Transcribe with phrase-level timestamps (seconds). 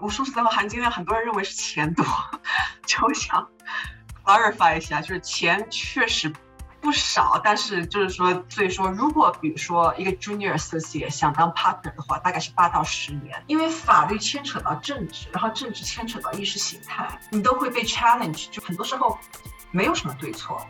[0.00, 2.04] 我说实在话，含金量很多人认为是钱多，
[2.86, 3.48] 就想
[4.24, 6.32] clarify 一下，就是钱确实
[6.80, 19.18] 不少，但是就是说，所以说，如果比如说一个 junior associate 想当 partner 的话，大概是八到十年，因为法律牵扯到政治，然后政治牵扯到意识形态，你都会被 challenge，就很多时候
[19.70, 20.60] 没有什么对错。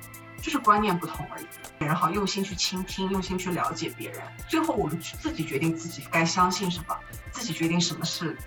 [0.41, 1.47] 就是观念不同而已，
[1.81, 6.97] 然后用心去倾听，用心去了解别人，最后我们自己决定自己该相信什么，
[7.33, 8.39] 自己决定什么是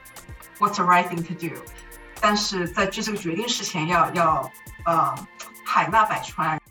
[0.62, 1.54] what's the right thing to do。
[2.22, 4.50] 但是在做这个决定之前，要要
[4.86, 5.16] 呃
[5.66, 6.62] 海纳百川。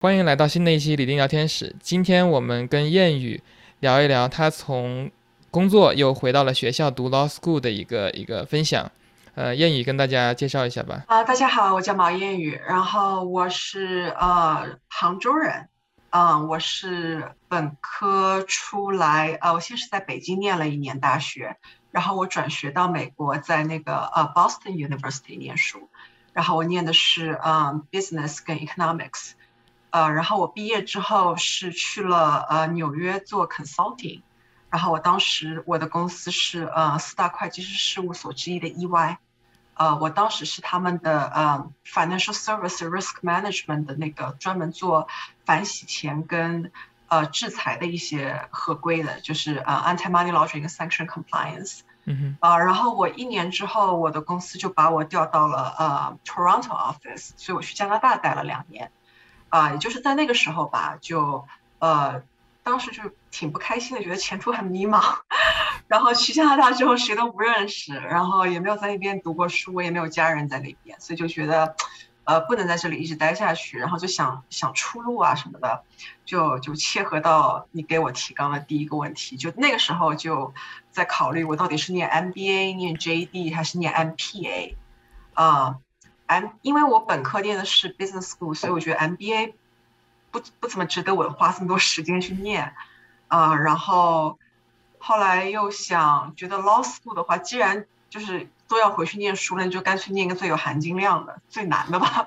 [0.00, 3.42] 欢迎来到新的一期李丁聊天室，今天我们跟谚语
[3.80, 5.10] 聊一聊他从
[5.50, 8.90] 工作又回到了学校读 law school 的一个一个分享。
[9.34, 11.04] 呃，谚语跟大家介绍一下吧。
[11.08, 15.68] 啊，大家好，我叫毛谚语，然后我是呃杭州人，
[16.10, 21.56] 嗯，我是本科出来，呃，我先是在北京念了一年大学，
[21.94, 25.88] 然后我转学到美国，在那个呃 Boston University 念书，
[26.32, 29.34] 然后我念的是嗯 Business 跟 Economics，
[29.90, 34.22] 呃，然后我毕业之后是去了呃纽约做 Consulting，
[34.70, 39.18] 然后我当时我的公司是呃四大会计师事务所之一的 EY。
[39.74, 45.06] 呃，我当时是他们的呃 financial service risk management 的那个专门做
[45.44, 46.72] 反洗钱跟
[47.14, 51.80] 呃制裁的一些合规的，就是呃 anti money laundering sanction compliance。
[52.40, 58.90] 啊，然后我一年之后，我的公司就把我调到了呃 Toronto office，所以我去加拿大待了两年。
[59.48, 61.46] 啊，也就是在那个时候吧，就
[61.78, 62.22] 呃。
[62.66, 65.18] 当时就挺不开心的，觉得前途很迷茫。
[65.86, 71.76] 然后去加拿大之后，谁都不认识，然后也没有在那边读过书，也没有家人在那边，所以就觉得，
[72.24, 73.78] 呃，不能在这里一直待下去。
[73.78, 75.84] 然后就想想出路啊什么的，
[76.24, 79.36] 就就切合到你给我提纲的第一个问题。
[79.36, 80.52] 就那个时候就
[80.90, 84.74] 在考虑，我到底是念 MBA、念 JD 还是念 MPA？
[85.34, 85.76] 啊
[86.26, 89.54] ，M，因为我本科念的是 Business School，所以我觉得 MBA。
[90.30, 92.74] 不不怎么值得我花这么多时间去念，
[93.28, 94.36] 啊，然后
[94.98, 102.26] 后来又想觉得 law school 的话，既然就是都要回去念书了，就干脆念个最有含金量的、最难的吧。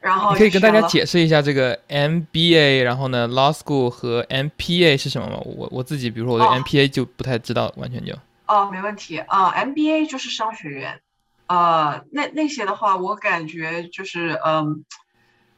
[0.00, 5.38] 然后可以跟大家解释一下这个 MBA，然后呢 law school 和 MPA 是什么吗？
[5.44, 8.14] 我我自己比如说我对 MPA 就不太知道，完全就
[8.46, 11.00] 哦，没问题啊，MBA 就是商学院，
[11.48, 14.84] 呃，那那些的话，我感觉就是嗯。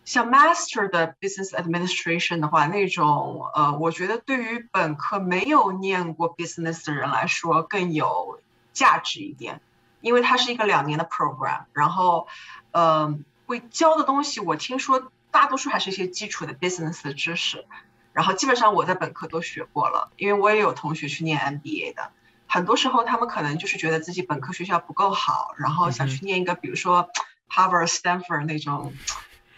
[0.06, 8.38] 像 Master 的 Business Administration 的话，那种呃，我觉得对于本科没有念过 Business 的人来说更有
[8.74, 9.62] 价值一点，
[10.04, 12.28] 因为它是一个两年的 program，然后
[12.70, 17.65] 呃，会教的东西我听说大多数还是一些基础的 Business 的知识，
[18.12, 22.12] 然后基本上我在本科都学过了，因为我也有同学去念 MBA 的，
[22.47, 27.09] 很多时候他们可能就是觉得自己本科学校不够好，然后想去念一个比如说
[27.48, 28.93] Harvard、Stanford 那种。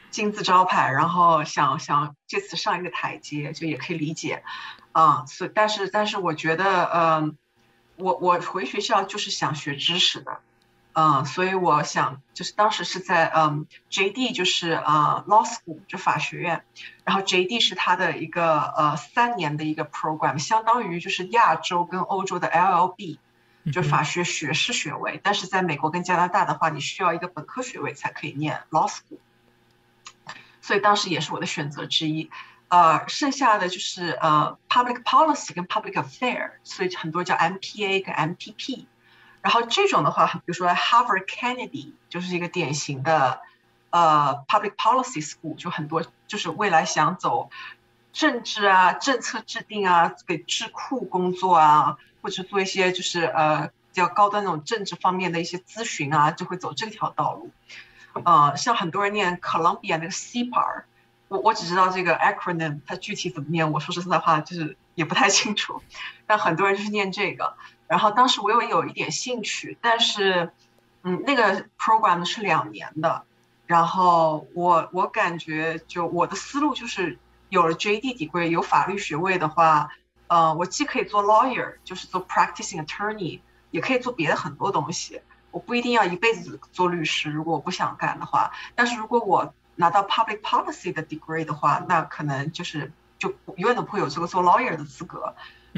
[0.09, 4.43] 金字招牌，然后想想借此上一个台阶，就也可以理解，
[4.93, 7.37] 啊，所但是但是我觉得，嗯，
[7.97, 10.41] 我我回学校就是想学知识的，
[10.93, 16.65] 嗯，所以我想就是当时是在嗯 JD 就是呃 Law School 就法学院，
[17.05, 23.19] 然后 JD 是它的一个呃三年的一个 program，相当于就是亚洲跟欧洲的 LLB，
[23.73, 29.19] 就法学学士学位，但是在美国跟加拿大的话，你需要一个本科学位才可以念 Law School。
[30.63, 32.31] 所以当时也是我的选择之一，
[32.69, 38.87] 呃，剩下的就是呃，public policy 跟 public affair，所以很多叫 MPA 跟 MPP。
[39.43, 43.41] 然后这种的话，比如说 Harvard Kennedy 就是一个典型的
[43.91, 47.51] 呃 public policy school，就很多就是未来想走
[48.13, 57.53] 政治啊、政策制定啊、给智库工作啊，或者做一些就是呃比较高端那种政治方面的一些咨询啊，就会走这条道路。
[58.25, 60.83] 呃，像很多人念 Columbia 那个 CPAR
[61.29, 65.83] 我我只知道这个 acronym，它具体怎么念，我说实在话就是也不太清楚。
[66.27, 67.57] 但很多人就是念这个，
[67.89, 70.53] 然后当时我又有一点兴趣，但是，
[71.03, 73.25] 嗯，那个 program 是两年的，
[73.67, 77.19] 然后我我感觉就我的思路就是
[77.49, 79.89] 有了 JD degree 有法律学位的话，
[80.29, 83.41] 呃，我既可以做 lawyer，就是做 practicing attorney，
[83.71, 85.21] 也可以做别的很多东西。
[85.51, 88.53] 我不一定要一辈子做律师，如果我不想干的话。
[88.75, 95.35] 但是如果我拿到 public policy 的 degree 的话，那可能就是就永远都不会有这个做 lawyer 的资格。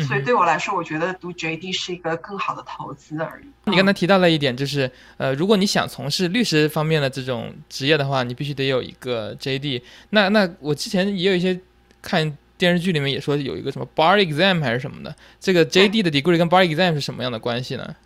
[0.06, 3.46] 所以对我来说，我觉得读 JD 是一个更好的投资而已。
[3.64, 9.82] 你刚才提到了一点，就是呃，如果你想从事律师方面的这种职业的话，你必须得有一个 JD。
[10.10, 11.60] 那那我之前也有一些
[12.00, 17.96] 看电视剧里面也说有一个什么 bar exam 还是什么的，这个 JD 的 degree 跟 bar exam 是什么样的关系呢？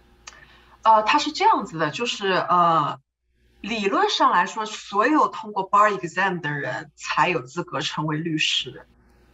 [0.85, 2.99] 呃，它是这样子的，就是呃，
[3.63, 8.87] 理论上来说，所有通过 bar exam 的人才有资格成为律师。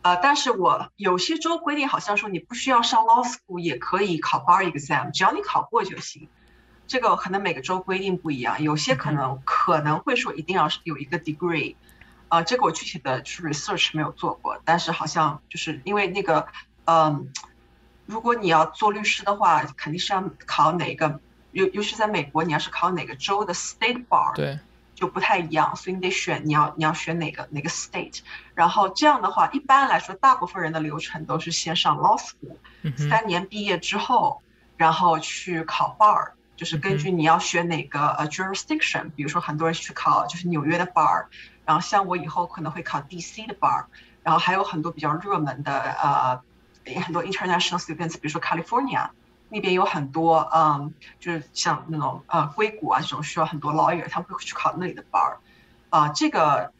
[0.02, 6.28] 呃，但是我有些州规定好像说你不需要上 law school 也可以考 bar exam，只要你考过就行。
[6.86, 11.74] 这个可能每个州规定不一样，有些可能可能会说一定要有一个 degree。
[12.28, 16.46] 呃，这个我具体的去 research 没有做过，但是好像就是因为那个，
[16.84, 17.32] 嗯，
[18.04, 21.20] 如果你要做律师的话，肯定是要考哪个，
[21.52, 24.58] 尤尤其在美国，你要是考哪个州的 state bar，对，
[24.94, 28.20] 就不太一样，所以你得选你要你要选哪个哪个 state，
[28.54, 34.42] 然后这样的话，一般来说，大部分人的流程都是先上 law school，三年毕业之后，
[34.76, 41.26] 然后去考 bar，就是根据你要选哪个呃 jurisdiction，比如说很多人去考就是纽约的 bar。
[41.64, 43.84] 然后像我以后可能会考 DC 的 bar，
[44.22, 46.40] 然后还有很多比较热门的呃
[47.02, 49.10] 很多 international students，比如说 California
[49.48, 55.36] 那边有很多嗯就是像那种呃硅谷啊这种需要很多 lawyer，他们会去考那里的 bar，
[55.90, 56.72] 啊这个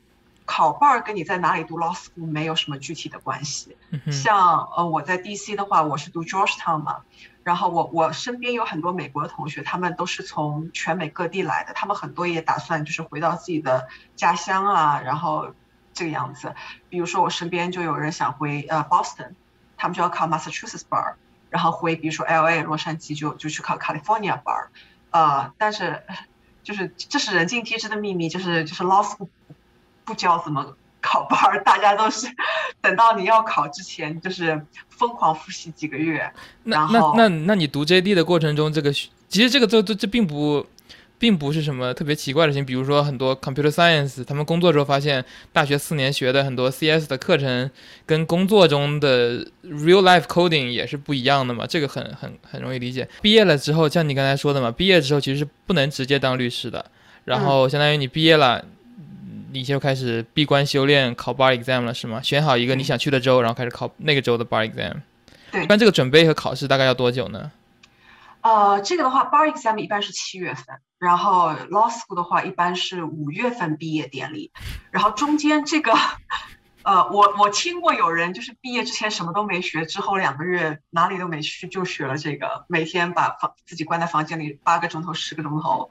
[0.45, 3.77] 考 bar 跟你在哪里读 law school 没有什么具体的关系。
[4.11, 6.99] 像呃我在 DC 的话，我是读 Georgetown 嘛。
[7.45, 15.55] 然后我我身边有很多美国的同学，他们都是从全美各地来的，他们很多也打算就是回到自己的家乡啊，然后
[15.95, 16.55] 这个样子。
[16.91, 19.31] 比如说我身边就有人想回呃 Boston，
[19.79, 21.15] 他们就要考 Massachusetts bar，
[21.51, 24.71] 然后回比如说 LA 洛杉矶就就去考 California 班儿
[25.11, 26.03] 呃，但是
[26.63, 29.29] 就是这是人尽皆知的秘密，就是就是 law school
[30.05, 30.77] 不教怎么。
[31.01, 32.27] 考班儿，大家都是
[32.81, 34.61] 等到你要考之前，就是
[34.91, 36.31] 疯狂复习几个月。
[36.65, 40.67] 那那那那你读 JD 的过程中，这个其实这个这这这并不
[41.19, 42.65] 并不是什么特别奇怪的事情。
[42.65, 47.71] 比如说很多 computer science，他们工作之后发现，大学四年学的很多 CS 的课程，
[48.07, 51.67] 跟工作中的 real life coding 也是不一样的嘛。
[51.67, 53.09] 这个很很很容易理解。
[53.21, 56.85] 毕业了之后，像你刚才说的嘛，毕业之后其实是不能直接当律师的。
[57.25, 58.65] 然后相当于你毕业了。
[59.51, 62.21] 你就开始闭关修炼，考 bar exam 了是吗？
[62.23, 64.97] 选好一个你想去的州，然后开始考那个州的 bar exam。
[65.51, 65.65] 对。
[65.65, 67.51] 一般这个准备和考试大概要多久呢？
[68.43, 70.65] 呃，这个的话，bar exam 一般是七月份，
[70.99, 74.53] 然后 law school 的话一般是五月份毕业典礼，
[74.91, 75.95] 然后中间这个，
[76.83, 85.89] 呃，我我听过有人就是毕业之前什么都没学，之后两个月哪里都没去就学了这个，每天把房自己关在房间里八个钟头、十个钟头。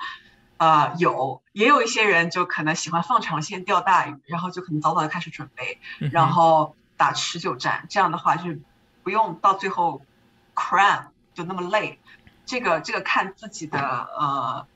[0.59, 5.79] 呃，有，也有一些人就可能喜欢放长线钓大鱼，然后就可能早早的开始准备，
[6.11, 7.85] 然后打持久战。
[7.89, 8.55] 这样的话，就
[9.03, 10.01] 不用到最后
[10.55, 11.99] cram 就那么累。
[12.47, 14.67] 这个这个看自己的呃，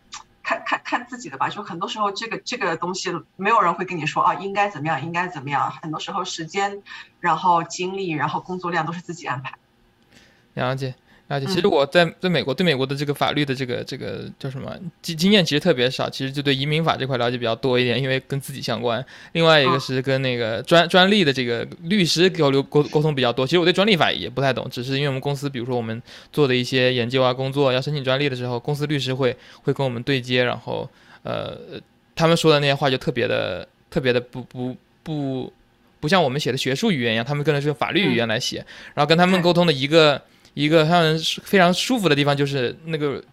[0.51, 1.47] 看看看自己的吧。
[1.47, 5.71] 就很多时候，这个这个东西没有人会跟你说啊，应该怎么样，应该怎么样。
[5.71, 6.83] 很多时候，时间，
[7.19, 9.53] 然后精力，然后工作量都是自己安排。
[10.55, 10.95] 了解。
[11.31, 19.03] 而且，其实我在在美国对美国的这个法律的这个这个叫什么经经验其实特别少，其实就对移民法这块了解比较多一点，因为跟自己相关。
[19.31, 23.47] 另外一个是跟那个专专利的这个律师交流沟沟通比较多。
[23.47, 26.01] 其实我对专利法也不太懂，只是因为我们公司，比如说我们
[26.33, 29.33] 做的一些研究啊工作要申请专利的时候，公司律师会
[29.63, 30.89] 会跟我们对接，然后
[31.23, 31.57] 呃
[32.13, 35.53] 他们说的那些话就特别的特别的不不不
[36.01, 38.57] 不像我们写的学术语言一样，他们更是用法律语言来写，
[38.93, 40.21] 然后跟他们沟通的一个。
[40.53, 43.23] 一个让人非常舒服的地方就是那个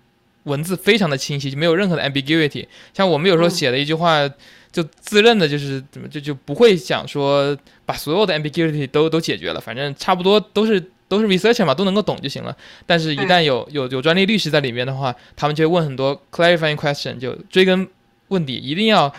[0.44, 2.66] 文字非常的清晰，就没有任何的 ambiguity。
[2.94, 4.28] 像我们有时候写的一句话，
[4.70, 12.56] 就自认的就是怎么就就不会想说把所有的 ambiguity 都都解决了，反正差不多都是都是 researcher 嘛，都能够懂就行了。
[12.86, 17.88] 但是，一旦有有有专利律师在里面的话，他们就会问很多 clarifying question，就追根
[18.28, 19.12] 问底，一定要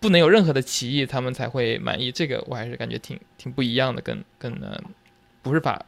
[0.00, 2.12] 不能有任何的歧义，他们才会满意。
[2.12, 4.78] 这个我还是感觉挺挺不一样的，跟跟呃
[5.42, 5.84] 不是法。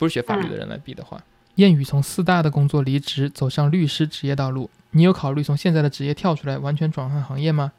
[0.00, 1.22] 不是学法律的人来比的话，
[1.56, 4.70] 谚语从四大的工作离职，走上律师职业道路。
[4.92, 7.70] 你有考虑从现在的职业跳出来，完全转换行业吗？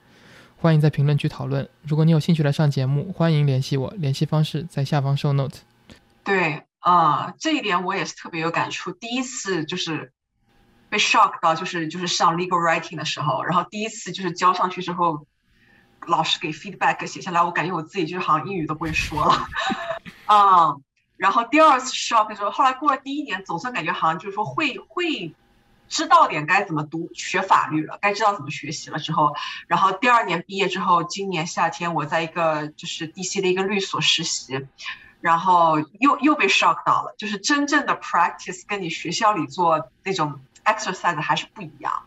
[0.58, 1.68] 欢迎在评论区讨论。
[1.82, 5.58] 如果你有兴趣来上节目，欢迎联系我，联系方式在下方 show note。
[6.24, 8.92] 对，啊，这一点我也是特别有感触。
[8.92, 10.14] 第一次就是
[10.90, 15.26] 被 shock 到，就是就是上 legal writing 的时候，然后第一次就是交上去之后，
[16.06, 19.48] 老师给 feedback 写下来，我感觉我自己就是好像英语都不会说了，
[20.28, 20.76] 啊。
[21.22, 25.36] 然后第二次 shock 的时候，后来过了第一年，总算感觉好像就是说会会
[25.88, 29.36] 知道点该怎么读学法律了，该知道怎么学习了之后，
[29.68, 34.66] 然后第二年毕业之后，今年夏天我在一个就是 DC 的一个律所实习，
[35.20, 42.02] 然后又又被 shock 到了，就是真正的 practice 跟你学校里做那种 exercise 还是不一样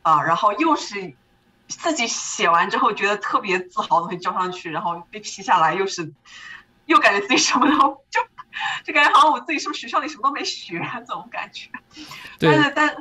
[0.00, 1.14] 啊，然后又是
[1.68, 6.14] 自己写完之后觉得特别自豪的东西交上去，然后被批下来又是
[6.86, 8.24] 又感觉自己什么都 就。
[8.84, 11.68] 就感觉好像我自己是不是学校里什么都没学 这种感觉，
[12.38, 12.96] 但是但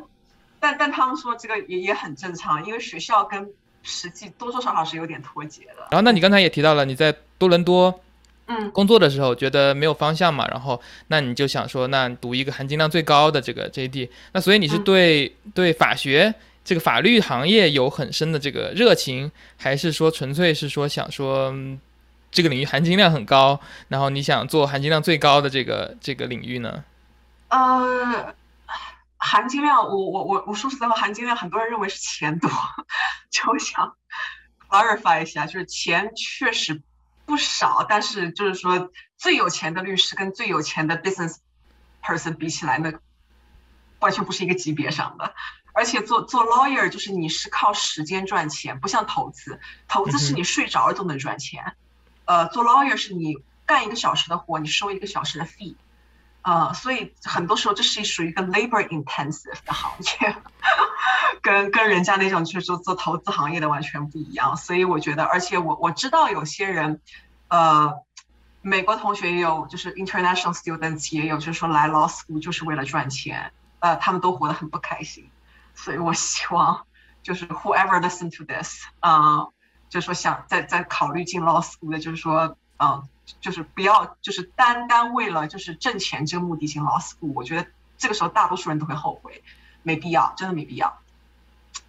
[0.60, 3.50] 但但他们说这个也也很正常，因为学校跟
[3.83, 5.88] 实际多多少少是有点脱节的。
[5.91, 8.01] 然后，那你刚才也提到了你在多伦多，
[8.48, 16.33] 嗯，工作的时候觉得没有方向嘛，然后那你就想说，那读一个含金量最高的这个 JD，那所以你是对对法学
[16.63, 21.53] 这个法律行业有很深的这个热情，还是说纯粹是说想说
[22.33, 26.83] 这个领域含金量很高，然后你想做含金量最高的这个这个领域呢？
[27.47, 28.35] 呃。
[29.25, 32.51] 含金量，我我我我说实在话，含金量很多人认为是钱多，
[33.31, 33.95] 就想
[34.67, 36.81] clarify 一下，就是钱确实
[37.25, 41.37] 不少，但是就是说最有钱的律师跟最有钱的 business
[42.03, 42.93] person 比起来，那
[43.99, 45.33] 完全不是一个级别上的。
[45.71, 51.75] 而且做做 lawyer 就是你是靠时间赚钱，不像投资，投资是你睡着了都能赚钱，
[52.25, 55.75] 呃，做 lawyer 是你干一个小时的活，你收一个小时的 fee。
[56.42, 60.36] 呃，所以很多时候这是属于一个 labor intensive 的行业，
[61.42, 64.58] 跟跟人家那种就是说做投资行业的完全不一样。
[64.58, 67.00] 所以我觉得，而且我我知道有些人，
[67.48, 67.94] 呃，
[68.62, 75.30] 美国同学也有，就是 international students 也有，就是说来 law school 就是为了赚钱，呃，他们都活得很不开心。
[75.75, 76.86] 所以我希望
[77.22, 79.48] 就是 whoever listen to this，啊，
[79.93, 83.07] 就是说想再再考虑进 law school 的，就是说，嗯。
[83.39, 87.65] 就是不要，就是单单为了就是挣钱这个目的进 law school，我觉得
[87.97, 89.41] 这个时候大多数人都会后悔，
[89.81, 91.00] 没必要，真的没必要。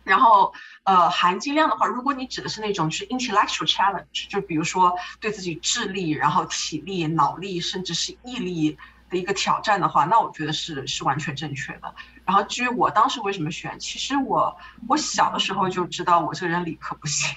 [0.04, 8.78] 然后，呃，含金量的话，如果你指的是那种是 intellectual challenge，就比如说对自己智力、然后体力、脑力，甚至是毅力
[9.11, 11.92] 的一个挑战的话，那我觉得是是完全正确的。
[12.25, 14.56] 然后至于我当时为什么选，其实我
[14.87, 17.37] 我小的时候就知道我这个人理科不行。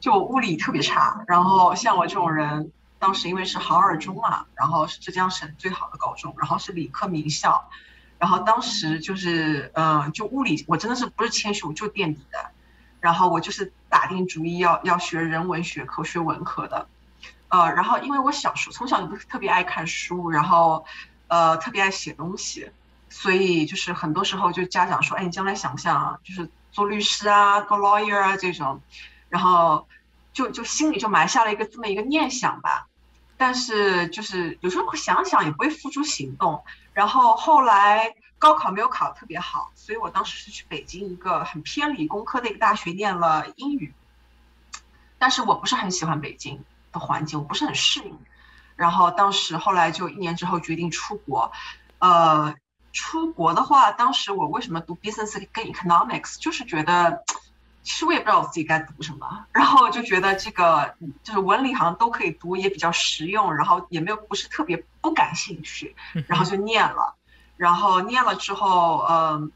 [0.00, 7.68] 就物理特别差，然后像我这种人，当时因为是杭二中嘛，然后是浙江省最好的高中，然后是理科名校，
[8.18, 12.50] 然后当时就是，嗯，就物理我真的是不是谦虚，我就垫底的，
[13.00, 16.88] 然后我就是打定主意要要学人文学科，学文科的，
[17.48, 20.84] 呃，然后因为我小时候从小就特别爱看书，然后
[21.28, 22.70] 呃特别爱写东西，
[23.08, 26.50] 所以就是很多时候就家长说，哎，你将来想不想就是。
[26.74, 28.82] 做律师啊，做 lawyer 啊这种，
[29.28, 29.86] 然后
[30.32, 32.88] 就就心里就埋下了一个这么一个念想吧，
[33.36, 36.64] 但是就是有时候会想想也不会付诸行动。
[36.92, 43.94] 然后后来高考没有考特别好，所以我当时是去北京一个很偏理工科的一个大学念了英语，
[45.16, 48.18] 但是我不是很喜欢北京的环境，我不是很适应。
[48.74, 51.52] 然后当时后来就一年之后决定出国，
[52.00, 52.56] 呃。
[52.94, 57.24] 出国的话，当时我为什么读 business 跟 economics，就是觉得，
[57.82, 65.96] 其实我也不知道我自己该读什么，然后就觉得这个就是文理行都可以读，也比较实用，然后也没有不是特别不感兴趣，
[66.28, 67.16] 然后就念了，
[67.56, 69.50] 然后念了之后，嗯，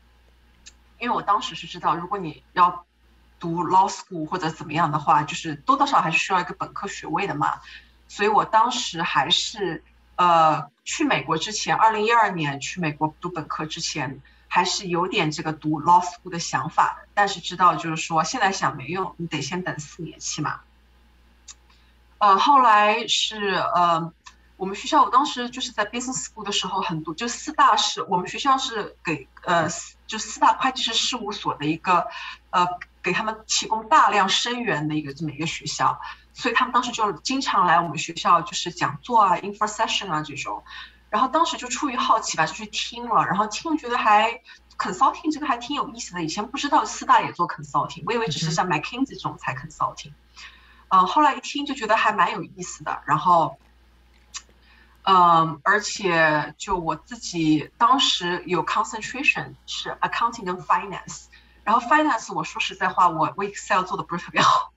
[0.99, 2.85] 因为我当时是知道，如果你要
[3.38, 7.61] 读 law school 或者怎么样的话，就是多多少还是需要一个本科学位的嘛，
[8.09, 9.85] 所以我当时还是。
[10.19, 17.09] 呃，去美国之前，二零一二年去美国读本科之前，还是有点这个读 law school 的想法的。
[17.15, 20.59] 但是知道就是说，现在想没用，你得先等四年起码。
[22.19, 24.13] 呃，后来是呃，
[24.57, 29.69] 我们学校我当时就是在 business school 的时候很多，就四大是我们学校是给呃，
[30.09, 32.09] 就四大会计师事务所的一个
[32.51, 32.67] 呃，
[33.05, 36.01] 给他们提供大量生源的一个这么一个学校。
[36.38, 40.62] 所以他们当时就经常来我们学校，就是讲座啊、info session 啊这种，
[41.11, 44.40] 然后当时就出于好奇吧，就去听了，然后听觉得还
[44.78, 50.12] consulting 这个还挺有意思的，以前不知道四大也做 consulting，我以为只是像 McKinsey 这种才 consulting，
[50.90, 53.59] 嗯，后来一听就觉得还蛮有意思的，然后，
[55.02, 61.25] 嗯，而且就我自己当时有 concentration 是 accounting 跟 finance，
[61.64, 64.73] 然后 finance 我说实在话，我我 Excel 做的不是特别好。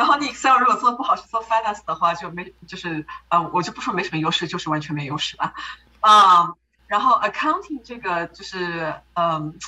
[0.00, 5.52] 然后你 Excel 如果做的不好，去做 Finance 的话，就没就是呃，我就不说没什么优势，就是完全没优势吧，
[6.00, 6.54] 啊。
[6.86, 9.58] 然后 Accounting 这个就是嗯，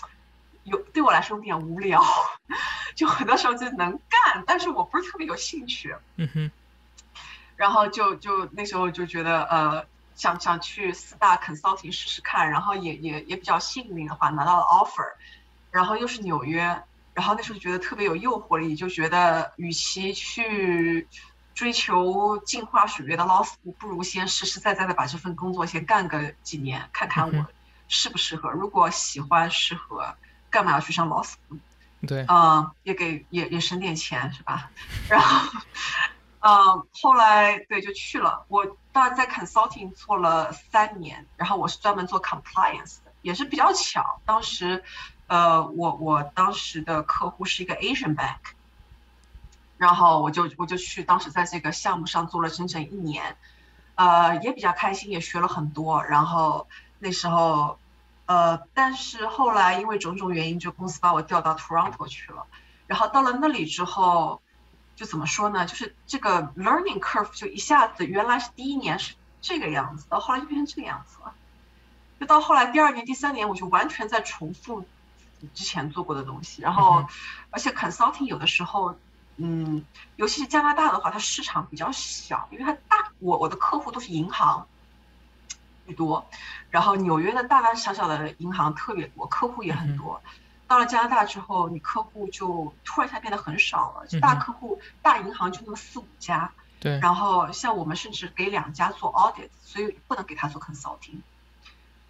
[0.65, 2.03] 有对我来说有点无聊，
[2.97, 5.95] 就很多时候就能干，但是我不是特别有兴趣。
[6.17, 6.51] 嗯哼。
[7.57, 15.13] 然后就就那时候就觉得呃，想想去四大 Consulting 试试看，然后也也也比较幸运的话拿到了 Offer，
[15.71, 16.83] 然后又是纽约。
[17.15, 21.07] 然后那时候觉得特别有诱惑力，就觉得与其去
[21.55, 27.47] 追求进化水月的 school，不如先实实在在的把这份工作先干个几年，看看我
[27.89, 28.51] 适不适合。
[28.51, 30.17] 如果喜欢适合，
[30.51, 31.09] 干嘛要去上？
[32.07, 34.71] 对，嗯，也给也也省点钱是吧？
[35.09, 35.61] 然后，
[36.41, 38.45] 嗯，后来对就去了。
[38.49, 43.13] 我当然在 consulting 做了三年，然后我是专门做 compliance 的。
[43.23, 44.83] 也是比较巧，当时，
[45.33, 48.37] 呃，我我当时的客户是一个 Asian Bank，
[49.79, 53.35] 然后我就我就去，当时在这个项目上做了整整一年，
[53.95, 56.05] 呃，也比较开心，也学了很多。
[56.05, 57.79] 然后那时候，
[58.27, 62.47] 呃，但是后来因为种种原因，就公司把我调到 Toronto 去了。
[62.87, 64.43] 然后到了那里之后，
[64.97, 65.65] 就怎么说呢？
[65.65, 71.33] 就是这个 learning curve 就一下子，原来是第一年是这个样子，到后来就变成这个样子了。
[72.21, 74.85] 就到后来第二年、第三年，我就完全在重复
[75.55, 76.63] 之前做过的东西。
[76.63, 77.07] 然后，
[77.51, 78.97] 而且 consulting 有的时候，
[79.37, 79.85] 嗯，
[80.17, 84.67] 尤其是加拿大的话，它市场比较小，因为它大，我我的客户都是银行
[85.87, 86.27] 居多，
[86.71, 90.21] 然后纽约的大大小小的银行特别多，客户也很多。
[90.69, 96.51] 到了加拿大之后，你客户就突然一下变得很少了，大客户、大银行就那么四五家。
[96.81, 96.99] 对。
[96.99, 101.21] 然后像我们甚至给两家做 audit，所以不能给他做 consulting。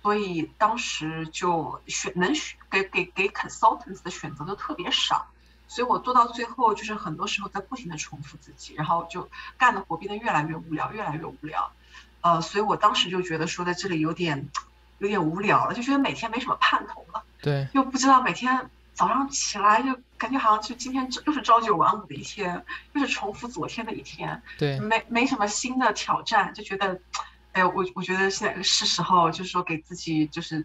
[0.03, 5.29] 所以当时就选能选给给给 consultants 的选择都特别少，
[5.69, 11.71] 所以我做到最后就是很多时候在不停的重复自己，然后就干的活变得越来越无聊，越来越无聊。
[12.21, 14.49] 呃，所以我当时就觉得说在这里有点
[14.99, 17.23] 有点无聊了，就觉得每天没什么盼头了。
[17.41, 27.01] 对，又不知道每天早上起来就感觉好像就今天又是朝九晚五的一天，又是重复昨天的一天，对，没没什么新的挑战，就觉得，
[27.53, 30.65] 哎，我我觉得现在是时候，就是说给自己就是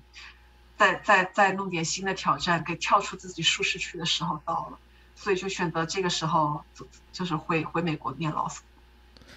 [0.77, 4.77] 再再再弄点新的挑战，给跳出自己舒适区的时候到了，
[5.15, 6.62] 所以就选择这个时候
[7.12, 8.62] 就是回回美国念老师。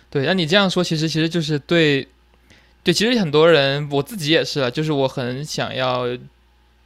[0.08, 2.08] 对，那你这样说，其实其实就是对，
[2.82, 6.06] 对，其实很多人，我自己也是，就是我很想要。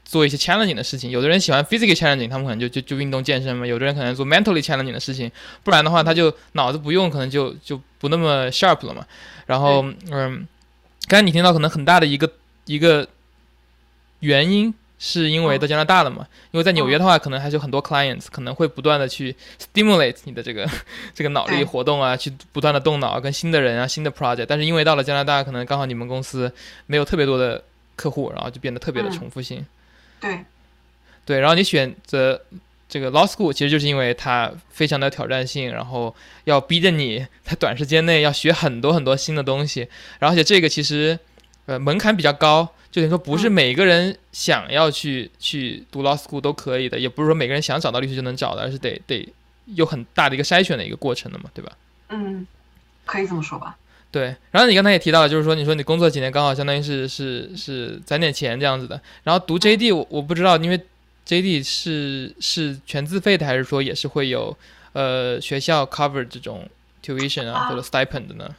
[0.07, 3.67] 做一些 challenging 的事情，有的人喜欢 physically challenging，他们可能就就就运动健身嘛。
[3.67, 9.05] 有的人可能做 mentally challenging 的事情，不然的话他就脑子不用，可能就就不那么 sharp 了嘛。
[9.47, 10.47] 然后，嗯，
[11.09, 12.33] 刚才你听到可能很大的一个
[12.65, 13.07] 一个
[14.21, 16.27] 原因，是因为在加拿大了嘛？
[16.51, 20.69] 因为在纽约的话，可能还是有很多 clients，可能会不断的去 stimulate 你的这个
[21.13, 24.47] 这个脑力活动啊，去不断的动脑，跟新的人啊，新的 project。
[24.49, 26.51] 但是因为到了加拿大，可能刚好你们公司
[26.87, 27.63] 没有特别多的
[27.97, 29.67] 客户，然后就变得特别的重复性。
[30.21, 30.45] 对，
[31.27, 32.41] 对，然后你选择
[32.89, 41.19] 这个 law school，其实就是因为它非常的挑战性，然后要逼着你 在短时间内要学很多很多新的东西，然后而且这个其实
[41.67, 49.29] 呃门槛比较高，就等于说不是每个人想要去去读 law school 都可以的，也不是说每个人想找到律师就能找的，而是得得
[49.67, 51.73] 有很大的一个筛选的一个过程的嘛，对吧？
[52.11, 52.47] 嗯，
[53.07, 53.77] 可以这么说吧。
[54.11, 59.01] 对，然后你刚才也提到了，就是说，你说你工作几年，刚好相当于是是是攒点钱这样子的。
[59.25, 60.81] 然后读 JD，我我不知道，因为
[61.27, 64.57] JD 是是全自费的，还是说也是会有
[64.93, 66.69] 呃学校 cover 这种
[67.03, 68.55] tuition 啊或者 stipend 的呢？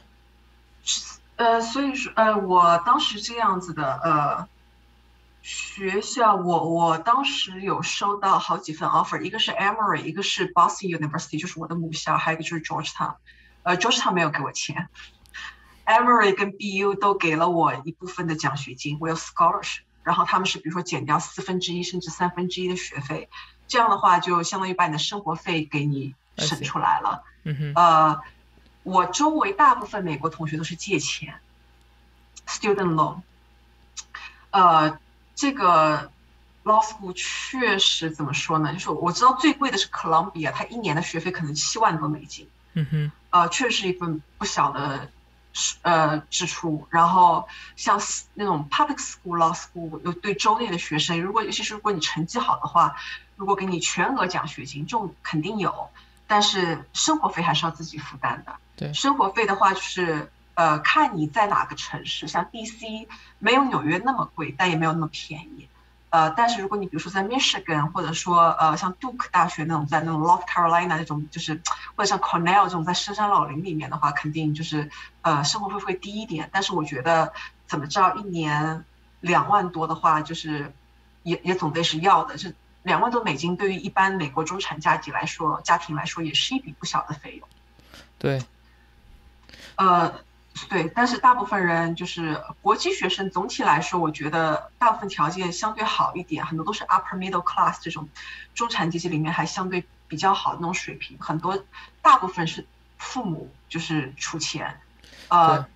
[1.36, 4.48] 呃，所以说呃，我当时这样子的呃
[5.42, 13.14] 学校，我我当时有收到好几份 offer，一个是 Emory，一个是 Boston University，就是我的母校，还有一个就是 Georgetown，
[13.62, 14.88] 呃，Georgetown 没有给我钱。
[15.84, 23.28] Emory 跟 BU 都给了我一部分的奖学金，我有 scholarship，然后他们是比如说减掉四分之一甚至三分之一的学费，
[23.66, 27.24] 这样的话就相当于把你的生活费给你省出来了。
[27.42, 27.72] 嗯哼。
[27.74, 28.20] 呃，
[28.84, 31.40] 我周围大部分美国同学都是借钱
[32.46, 33.22] ，student loan。
[34.52, 34.96] 呃，
[35.34, 36.12] 这个
[36.62, 38.72] law school 确实怎么说呢？
[38.72, 42.48] 就是我知道最贵的是 Columbia，它一年的学费可能七万多美金。
[42.74, 43.12] 嗯哼。
[43.30, 45.10] 呃，确实是一份不小的。
[45.82, 48.00] 呃，支出，然后像
[48.34, 52.96] 那种 public school、law school，有对州内的学生，如果尤其是如果你成绩好的话，
[53.36, 55.90] 如果给你全额奖学金，这种肯定有，
[56.26, 58.54] 但是生活费还是要自己负担的。
[58.76, 63.06] 对，生活费的话就是呃，看你在哪个城市，像 DC
[63.38, 65.68] 没有纽约那么贵，但也没有那么便宜。
[66.08, 71.60] 呃，但是如果你比如说在 Michigan，或者说呃像 Duke 大学那种，在那种 North Carolina 那种，就是
[71.94, 74.88] 或者像 Cornell 这种在深山老林里面的话，肯定就是
[75.22, 76.48] 呃生活费会低一点。
[76.52, 77.32] 但是我觉得
[77.66, 78.84] 怎么着，一年
[79.20, 80.72] 两万多的话，就是
[81.22, 82.36] 也也总得是要的。
[82.36, 87.48] 这两万多美金对于一般美国中产家庭来说，家庭来说也是一笔不小的费用。
[88.18, 88.42] 对，
[89.74, 90.14] 呃。
[90.70, 98.08] 对，但是大部分人就是国际学生，总体来说，我觉得大部分条件相对好一点，很多都是 upper middle class 这种
[98.54, 101.62] 中产阶级里面还相对比较好的那种水平，很多
[102.00, 102.66] 大部分是
[102.96, 104.80] 父母就是出钱，
[105.28, 105.66] 呃，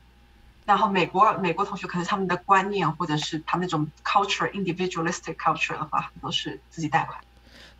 [0.64, 7.20] 然后美国美国同学可能他们的观念或者是他们那种 culture individualistic culture 的话，很多是自己贷款。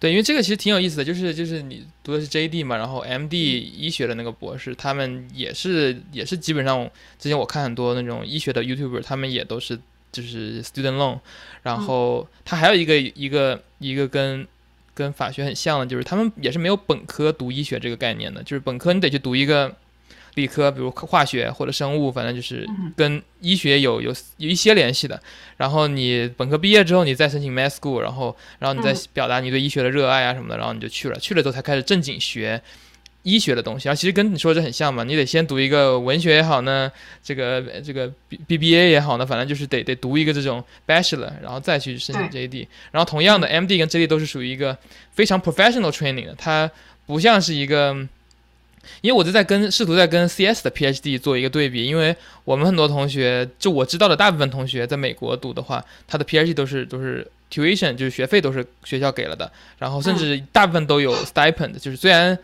[0.01, 9.79] 对，因为这个其实挺有意思的，就是就是你读的是 JD 嘛，然后 MD 医学的那个博士，他们也是也是基本上之前我看很多那种医学的 YouTuber，他们也都是
[10.11, 11.21] 就是 student loan，
[11.63, 14.49] 然后他还有一个一个一个跟
[14.95, 19.77] 跟法学很像的，就是他们也是没有本科读医学这个概念的，就是本科你得去读一个
[20.35, 22.67] 理科，比如化学或者生物，反正就是
[22.97, 25.21] 跟医学有有有一些联系的。
[25.57, 32.63] 然后你本科毕业之后，你再申请 med school，然后然后你再表达你对医学的热爱啊什么的，然后你就去了，去了之后才开始正经学。
[33.23, 36.91] 医学的东西，然后其实跟你说的这很像嘛，你得先读一个文学也好呢，
[37.23, 42.67] 这个这个 B B B A 也好呢，反正就是得得读一个这种 Bachelor，然后再去申请 J D。
[42.93, 44.75] 然后同样的 M D 跟 J D 都是属于一个
[45.13, 46.71] 非常 professional training 的，它
[47.05, 47.95] 不像是一个，
[49.01, 52.15] 因为我就在跟试图在跟 C S 的 P H D 做一个对比，因为
[52.45, 62.39] 我们很多同学，就我知道的大部分同学在美国读的话，他的 P H D 都是都是 tuition，就是学费都是学校给了的，然后甚至大部分都有 stipend，就是虽然。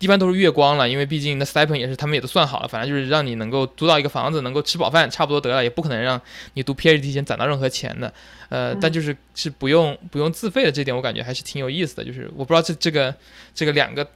[0.00, 6.20] 一般都是月光了，因为毕竟那 stipend 也是他们也都算好了，反正就是让你能够租到一个房子，能够吃饱饭，差不多得了，也不可能让
[6.54, 8.12] 你读 PhD 前攒到任何钱的。
[8.50, 12.04] 呃，但就是是不用不用自费的这点，我感觉还是挺有意思的。
[12.04, 13.14] 就是我不知道这这个
[13.54, 14.06] 这个两个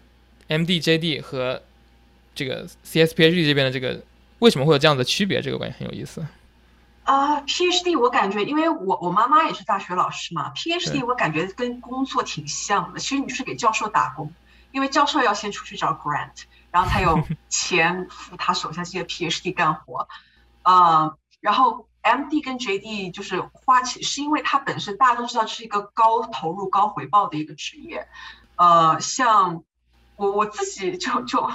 [0.48, 1.62] MD、JD 和
[2.34, 4.02] 这个 CSPhD 这边的这个
[4.40, 6.26] 为什么会有这样的区别，这个关系很有意思。
[7.04, 12.98] 啊，PhD 我感觉，因为我我妈妈也是大学老师嘛，PhD 我感觉跟工作挺像的。
[12.98, 14.32] 其实你是给教授打工。
[14.70, 20.06] 因为教授要先出去找 grant，然后才有 钱付他手下这些 PhD 干活，
[20.62, 28.06] 呃，然后 MD 跟 JD 就是花钱，是因为它本身大家都知道是一个高投入高回报的一个职业，
[28.56, 29.64] 呃，像
[30.18, 31.50] 我我自己就就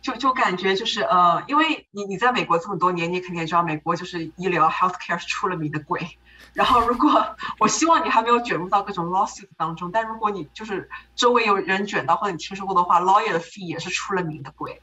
[0.00, 6.16] 就就感觉就是呃，因为你你在美国这么多年，你肯定也知道美国就是医疗 healthcare 是出了名的贵。
[6.52, 14.80] 然后，如果我希望你还没有卷入到各种 lawsuit 当中，但如果你就是周围有人卷到或者你听说过的话，lawyer 的 fee 也是出了名的贵。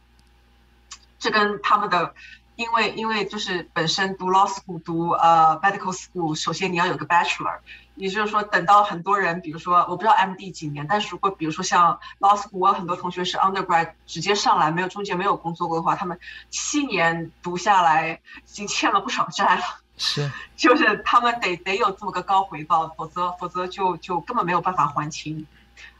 [1.17, 2.13] 这跟他们的，
[2.55, 7.59] 因为因为就是本身读 law school 读呃 medical school，首先你要有个 bachelor，
[7.95, 19.63] 也就是说等到很多人，比如说我不知道 MD 几年，但是如果比如说像 law school，我有很多同学是 undergrad 直接上来，没有中间没有工作过的话，他们七年读下来已经欠了不少债了。
[19.97, 25.45] 是，就是他们得得有这么个高回报，否则否则就就根本没有办法还清，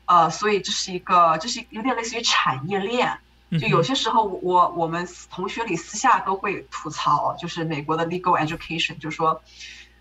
[0.06, 3.20] 呃，所以这是一个，这是有点类似于产业链。
[3.60, 9.42] 就有些时候，我我们同学里私下都会吐槽，就是美国的 legal education，就是说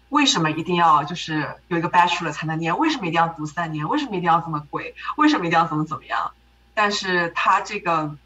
[0.08, 2.76] 为什么一定要就是有一个 bachelor 才能念？
[2.78, 3.88] 为什么一定要读三年？
[3.88, 4.94] 为什么一定要这么贵？
[5.16, 6.32] 为什么一定要怎么怎么样？
[6.74, 8.16] 但是他这个，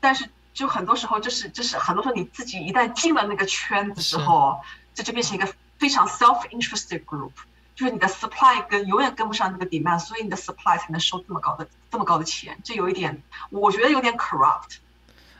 [0.00, 0.28] 但是。
[0.54, 4.60] 就很多时候，就是就是很多时候你自己一旦进了那个圈子之后，
[4.92, 7.30] 这就变成一个非常 self-interested group，
[7.82, 14.76] 就是你的 supply 跟永远跟不上那个 demand，所以你的 supply 才能收这么高的这么高的钱，这有一点，我觉得有点 corrupt。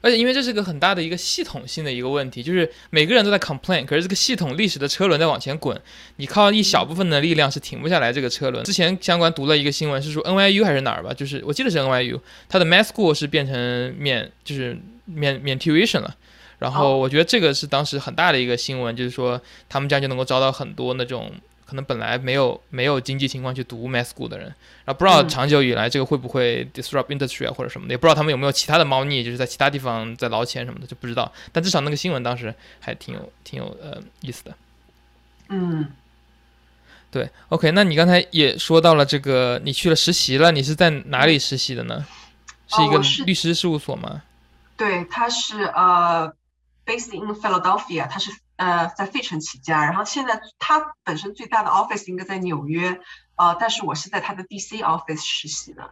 [0.01, 5.81] 而且因为这是个很大的一个系统性的一个问题，就是每个人都在 complain，可是这个系统历史的车轮在往前滚，
[6.17, 8.65] 你靠一小部分的力量是停不下来这个车轮。
[8.65, 16.17] 之前相关读了一个新闻，是说 NYU 还是哪儿吧，就是我记得是 NYU，它的 math school 是变成免就是免免 tuition 了，
[16.59, 21.31] 然后我觉得这个是当时很大的一个新闻，就是说他们这样就能够招到很多那种。
[21.73, 24.47] 可能本来没有没有经济情况去读 math school 的人，
[24.85, 31.33] 然后不知道长久以来这个会不会 disrupt industry 啊或者什么的，也不知道他们有没有其他的猫腻，就是在其他地方在捞钱什么的就不知道。
[31.51, 34.55] 但至少那个新闻当时还挺有挺有呃意思的。
[35.49, 35.91] 嗯，
[37.11, 42.05] 对，OK，那你刚才也说到了这个，你去了实习了，你是在哪里实习的呢？
[42.69, 44.21] 是一个律师事务所吗？
[44.77, 46.31] 对，他是呃
[46.85, 48.31] based in Philadelphia，他是。
[48.63, 53.01] 呃，在费城起家，然后现在他本身最大的 office 应该在纽约，
[53.35, 55.91] 呃，但是我是在他的 DC office 实习的。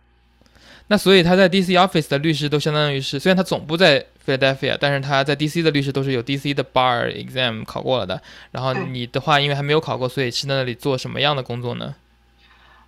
[0.86, 8.22] 那所以他在 DC office 的律师都相当于是，虽然他总部在 Philadelphia，但是他在 DC 的律师都是有 DC 的 bar exam 考过了的。
[8.52, 11.96] 然后你的话，因为还没有考过，所以是在那里做什么样的工作呢？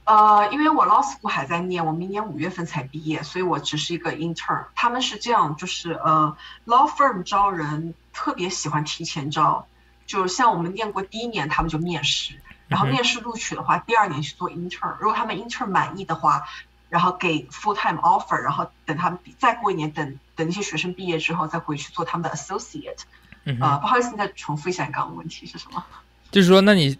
[0.04, 4.64] 呃，因为我 law school 还在念，我明年五月份才毕业，所以我只是一个 intern。
[4.76, 9.64] 他们是这样，就是呃，law firm 招人特别喜欢提前招，
[10.12, 12.34] 就是像我们念过第一年他们就面试，
[12.68, 14.94] 然后面试录取的话，第二年去做 intern。
[15.00, 16.46] 如果他们 intern 满意的话，
[16.90, 23.00] 然后给 full time offer，然后等他们再过一年，等等那些学生毕业之后再回去做他们的 associate。
[23.58, 25.82] 啊，不好意思，你再重复一下你刚刚问题是什么？
[26.30, 26.98] 就是说，那你。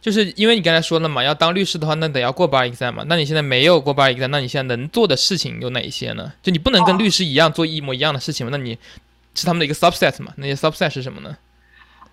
[0.00, 3.02] 就是因为你刚才说了嘛，要当律师的话，那得要过 bar exam 嘛。
[3.06, 6.30] 那你现在没有过 bar exam，那你现在能做的事情有哪一些呢？
[6.42, 8.50] 就你不能跟律师一样做一模一样的事情嘛？
[8.54, 8.78] 那你
[9.34, 10.30] 是他们的一个 subset 嘛？
[10.36, 11.34] 那些 subset 是什么呢？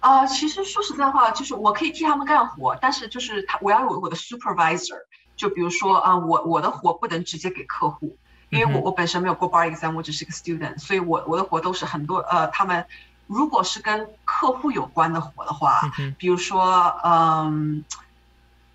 [0.01, 4.97] 啊，其实说实在话，就是我可以替他们干活，但是就是他我要有我的 supervisor。
[5.37, 8.17] 就比如说啊，我我的活不能直接给客户，
[8.49, 12.85] 因为我我本身没有过 bar exam，我只是个 student，所以我我的活都是很多呃他们。
[13.27, 15.79] 如果是跟客户有关的活的话，
[16.17, 17.85] 比如说，嗯，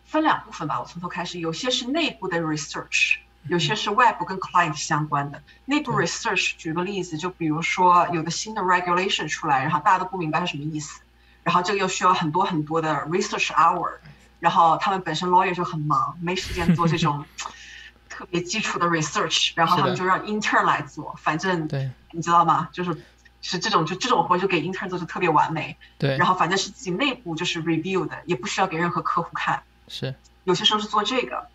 [0.06, 3.16] 分两部分吧，我从头开始，有些是内部的 research，
[3.48, 5.42] 有些是外部跟 client 相关的。
[5.66, 11.02] 内部 research，举个例子，就比如说有个新的 regulation 出来，然后大家都不明白是什么意思，
[11.46, 13.88] 然后这个又需要很多很多的 research hour，
[14.40, 17.24] 然后他们本身 lawyer 就很忙，没时间做这种
[18.10, 22.68] 特别基础的 research，然后他们就让 intern 来做，反正对你知道吗？
[22.72, 23.00] 就是
[23.42, 25.76] 是这种就这种活就给 intern 做就特别完美。
[25.98, 29.62] 对然后反正是自己内部就是 review 的，也不需要给任何客户看。
[29.86, 31.46] 是有些时候是做这个，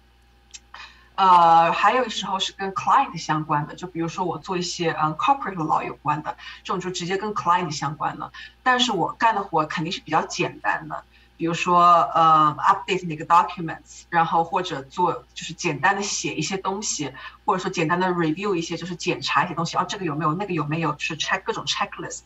[1.22, 8.32] 呃，还有时候是跟 client 相关的，就比如说我做一些嗯 corporate law 有关的，这种就直接跟 client 相关的。
[8.64, 11.04] 但是我干的活肯定是比较简单的，
[11.38, 11.80] 比如说
[12.16, 17.14] 呃 update 那个 documents，然后或者做就是简单的写一些东西，
[17.46, 22.24] 或者说简单的 review 一些就是检查一些东西，啊这个有没有那个有没有，就是 check 各种 checklist。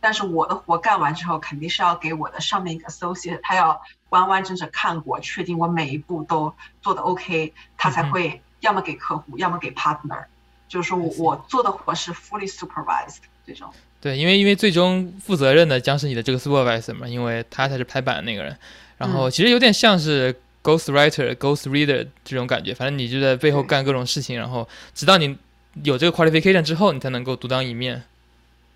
[0.00, 3.80] 但是我的活干完之后，肯定是要给我的上面一个 associate，他要
[4.14, 10.24] 完完整整看过，确定我每一步都做的 OK，他才会要么给客户，要么给 partner。
[10.68, 13.68] 就是说我我做的活是 fully supervised 这种。
[14.00, 18.56] 对，因为因为最终负责任的将是你的这个 supervisor 嘛，因为他才是拍板的那个人。
[18.96, 25.36] 然后嗯其实有点像是 ghost writer、ghost reader 这种感觉，反正你就在背后干各种事情，然后直到你
[25.82, 28.02] 有这个 qualification 之后，你才能够独当一面。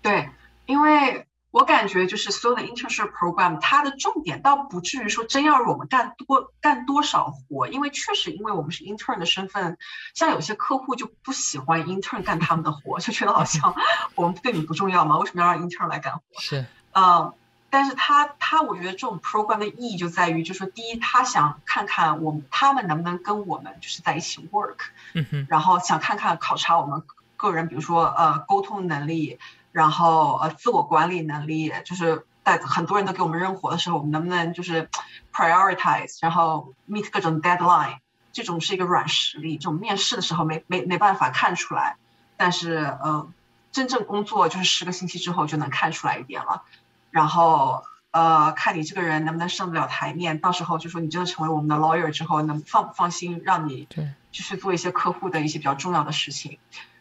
[0.01, 0.29] 对，
[0.65, 9.77] 因为我感觉就是所有的 internship program，它的重点倒不至于说真要让我们干多干多少活，因为确实因为我们是 intern 的身份，
[10.13, 13.73] 像有些客户就不喜欢 intern 干他们的活，就觉得好像
[14.15, 15.17] 我们对你不重要吗？
[15.17, 16.21] 为什么要让 intern 来干活？
[16.39, 17.33] 是，嗯，
[17.71, 24.77] 但是他他，我觉得这种 program 的意义就在于，就是说，第一，他想看看我们他们能不能跟我们就是在一起 work，
[25.13, 27.03] 嗯哼，然后想看看考察我们
[27.37, 29.39] 个人，比如说呃沟通能力，
[29.71, 34.89] 然后呃自我管理能力，就是在很多人都给我们扔活的时候，我们能不能就是
[35.33, 37.97] prioritize，然后 meet 各种 deadline，
[38.31, 41.97] 这种是一个软实力，这种面试的时候没没没办法看出来，
[42.37, 43.27] 但是呃
[43.71, 46.63] 真正工作就是十个星期之后就能看出来一点了，
[47.11, 47.83] 然后。
[48.11, 56.57] 呃，看你这个人能不能上得了台面，到时候就说你真的成为我们的 lawyer 之后，能放不放心让你对，继续做一些客户的一些比较重要的事情。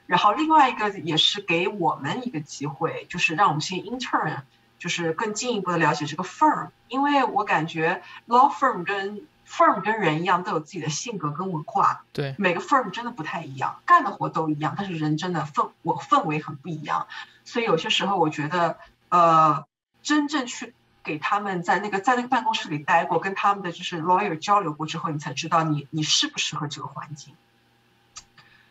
[0.08, 4.40] 然后另外一个也是给我们一个机会，就是让我们先 intern
[4.80, 17.06] 就是更进一步的了解这个 firm，因为我感觉 law firm 跟 firm 跟人一样都有自己的性格跟文化，对，每个 firm 真的不太一样，干的活都一样，但是人真的氛我氛围很不一样，
[17.44, 18.78] 所以有些时候我觉得
[19.10, 19.64] 呃
[20.02, 20.74] 真正去。
[21.04, 27.34] 给他们在那个在那个办公室里待过，跟他们的就是 lawyer 交流过之后，你才知道你你适不适合这个环境。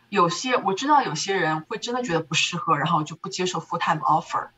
[0.08, 4.48] 有些我知道有些人会真的觉得不适合，然后就不接受 full time offer，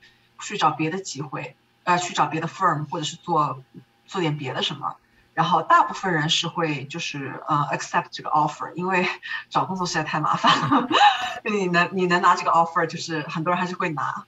[0.41, 3.63] 去找别的机会，呃，去找别的 firm 或者是做
[4.07, 4.97] 做点别的什么。
[5.33, 9.07] 然后大部分人是会就是呃 accept 这个 offer，因为
[9.49, 10.89] 找工作实在太麻烦了。
[11.45, 14.25] 你能你能拿这个 offer，就是很多人还是会拿。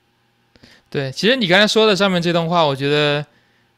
[0.89, 3.25] 对，其实你刚才说的上面这段话，我觉得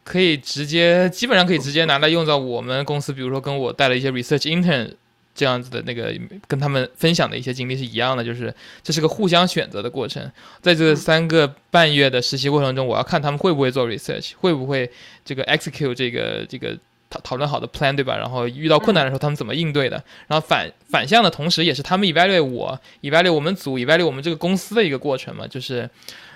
[0.04, 4.96] 可以直接，基本上可以直接拿来用在我们公司，比如说跟我带了一些 research intern
[5.36, 6.12] 这样子的那个，
[6.48, 10.32] 跟他们分享的一些经历是一样的，就是这是个互相选择的过程。
[10.62, 14.90] 在这三个半月的实习过程中，我要看他们会不会做 research，会不会
[15.24, 16.76] 这个 execute 这个这个
[17.10, 18.18] 讨讨论好的 plan，对吧？
[18.18, 20.02] 然后遇到困难的时候，他们怎么应对的？
[20.28, 25.90] 然后反反向的同时，也是他们 evaluate 我，evaluate 我们组，evaluate 我们这个公司的一个过程嘛，就是。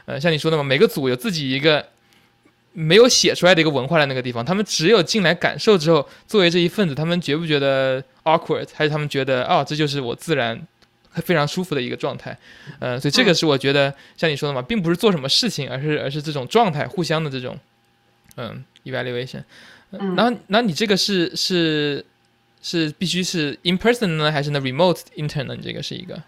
[0.05, 1.85] 呃，像你说的嘛，每个组有自己一个
[2.73, 10.59] 没有写出来的一个文化在那个地方，他们只有进来感受之后，作为这一份子，他们觉不觉得 awkward，还是他们觉得哦，这就是我自然
[11.15, 12.37] 非常舒服的一个状态？
[12.79, 17.57] 呃，所以这个是我觉得像你说的嘛，并不是做什么事情，而是而是这种状态，互相的这种
[18.35, 19.43] 嗯 evaluation。
[19.91, 22.05] 嗯然后，然后你这个是是
[22.61, 25.55] 是必须是 in person 呢，还是呢 remote intern 呢？
[25.55, 26.21] 你这个是一个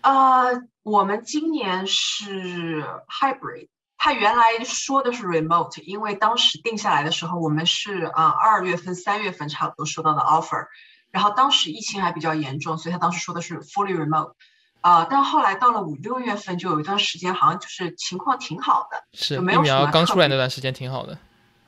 [0.00, 3.68] 呃，我们今年是 hybrid，
[3.98, 10.66] 他原来说的是 remote，因为当时定下来的时候，我们是呃二月份、三月份差不多收到的 offer，
[11.10, 14.32] 然后当时疫情还比较严重，所以他当时说的是 fully remote，
[14.82, 21.18] 呃，但后来到了五六月份，就有一段时间好像就是情况挺好的，是没有什苗刚出来那段时间挺好的。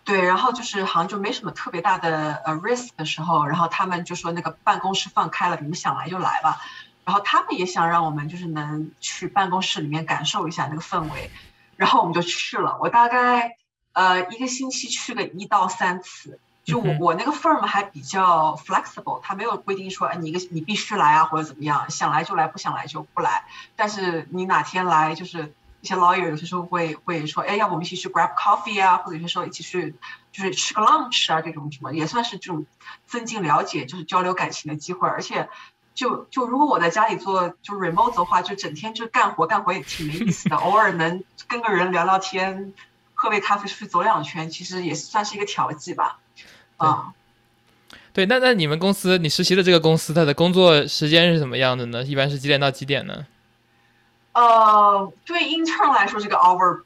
[0.04, 6.58] 对，然后就是好像就没什么特别大的呃 risk 的时候，然后他们就说那个办公室放开了，你们想来就来吧。
[7.04, 11.30] 然后他们也想让我们就是能去办公室里面感受一下那个氛围，
[11.78, 12.76] 然后我们就去了。
[12.80, 13.56] 我大概
[13.92, 23.44] 呃一个星期去个一到三次，就我我那个 firm 还比较 flexible，他没有规定说哎你一个你必须来啊或者怎么样，想来就来，不想来就不来。
[23.76, 29.94] 但是你哪天来就是一些 lawyer 有些时候会会说，哎，要不我们一起去 grab coffee 啊，或者有些时候一起去
[30.32, 32.66] 就是吃个 lunch 啊，这种什么也算是这种
[33.06, 35.08] 增进了解，就是交流感情的机会。
[35.08, 35.48] 而且，
[35.98, 40.54] 就就如果我在家里做就 remote 的话，就整天就干活干活也挺没意思的。
[40.62, 42.72] 偶尔能跟个人聊聊天，
[43.14, 46.20] 喝杯咖啡出去走两圈，其实也算是一个调剂吧。
[46.76, 47.12] 啊。
[48.12, 52.04] 对，那那你们公司，你实习的这个公司，它的工作时间是怎么样的呢？
[52.04, 53.26] 一般是几点到几点呢？
[54.34, 56.82] 呃，对 intern 来说，这个 hour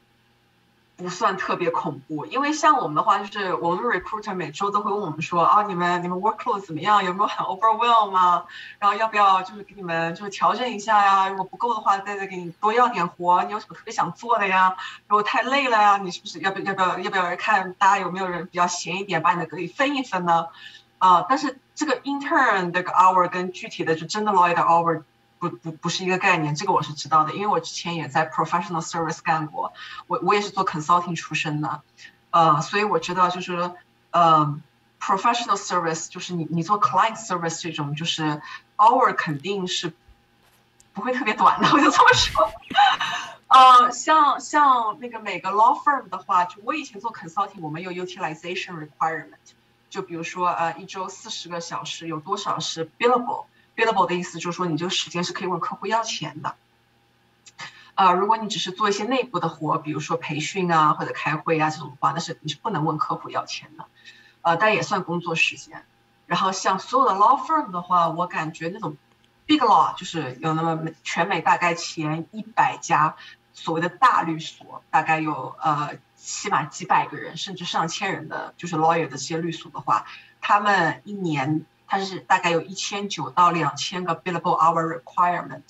[1.02, 7.02] 不算特别恐怖，因为像我们的话，就是我们 recruiter 每周都会问我们说，啊，你们你们 workload 怎么样？
[7.04, 8.44] 有没有很 overwhelm 吗？
[8.78, 11.28] 然后要不要就是给你们就是调整一下呀？
[11.28, 13.42] 如果不够的话，再再给你多要点活。
[13.44, 14.76] 你有什么特别想做的呀？
[15.08, 20.46] 如果太累了呀，你是不是要不要不要要不要看大家有没有人比较闲一点，把你的可以分一分呢？
[20.98, 25.02] 啊，但是这个 intern 这个 hour 跟具体的就真的 lawyer hour
[25.42, 29.72] 不不不是一个概念，这个我是知道的，因为我之前也在 professional service 干过，
[30.06, 31.82] 我我也是做 consulting 出身的，
[32.30, 33.72] 呃，所以我知道就是
[34.12, 34.56] 呃
[35.00, 38.40] professional service 就是你你做 client service 这种就是
[38.76, 39.92] hour 肯定是
[40.92, 42.52] 不会特别短的，我就这么说。
[43.48, 49.34] 呃，像像那个每个 law firm 的话，就我以前做 consulting，我们有 utilization requirement。
[49.90, 53.44] 就比如说，呃，一周四十个小时，有多少是 billable
[53.76, 56.54] billable 的意思就是说，你这个时间是可以问客户要钱的。
[57.94, 63.86] 呃，如果你只是做一些内部的活，比如说培训啊或者开会啊这种的话，那是你是不能问客户要钱的。
[64.40, 65.84] 呃，但也算工作时间。
[66.26, 68.96] 然后像所有的 law firm 的话，我感觉那种
[69.46, 73.16] big law 就是有那么全美大概前一百家
[73.52, 75.98] 所谓的大律所，大概有呃。
[76.24, 80.06] 起码几百个人，甚至上千人的，就是 lawyer 的这些律所的话，
[80.40, 85.60] 他们一年它是大概有一千九到两千个 billable hour requirement。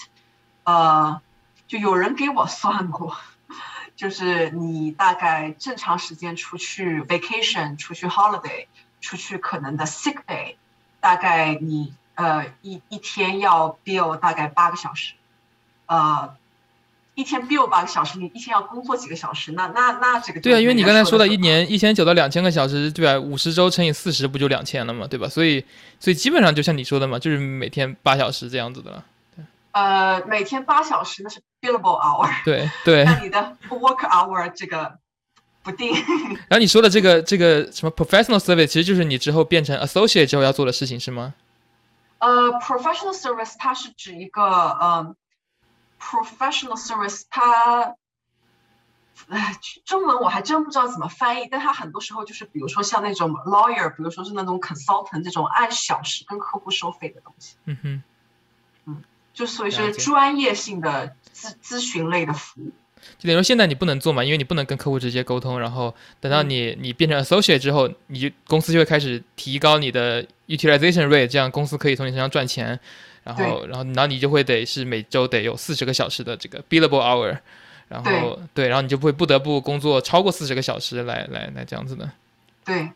[0.63, 1.21] 呃，
[1.67, 3.17] 就有人给我算过，
[3.97, 8.69] 就是你大概正常时间出去 vacation、出去 holiday、
[9.01, 10.55] 出去可能的 sick day，
[11.01, 15.15] 大概你呃一一天要 bill 大概八个小时，
[15.87, 16.37] 呃。
[17.14, 19.53] 一天 bill 八个小时，你一天要工作几个小时？
[19.53, 23.18] 那那那这个对啊，因为你刚才说的一年一千九到两千个小时，对吧？
[23.20, 25.07] 五十周乘以四十，不就两千了嘛？
[25.07, 25.29] 对吧？
[25.29, 25.62] 所以
[26.01, 29.05] 所以基本上就像你说的嘛，就是每天八小时这样子的了。
[29.72, 32.31] 呃，每天八小时那是 billable hour。
[32.46, 33.05] 对 对。
[33.05, 34.94] 那你的 work hour 这个
[35.62, 35.92] 不定。
[36.48, 41.35] 然后你说的这个这个什么 professional service，其实就是你之后变成 associate 之后要做的事情是吗？
[42.20, 44.42] 呃，professional service 它是指一个
[44.81, 45.14] 嗯。
[46.03, 47.95] Professional service，它，
[49.29, 57.55] 哎，中文我还真不知道怎么翻译，但它很多时候就是，比如说像那种 lawyer，比如说是那种 consultant 这种按小时跟客户收费的东西。
[57.67, 58.03] 嗯哼，
[58.87, 62.73] 嗯，就所以是专业性的咨咨询类的服务。
[63.19, 72.79] 就等于说现在你不能做嘛，因为你不能跟客户直接沟通，然后等到你你变成 associate 之后，你就公司就会开始提高你的 utilization rate，这样公司可以从你身上赚钱。
[73.25, 77.39] 然后，然后，然后你就会得是每周得有四十个小时的这个 billable hour，
[77.89, 82.11] 然后对，然后你就会不得不工作超过四十个小时来来来这样子的。
[82.65, 82.91] 对，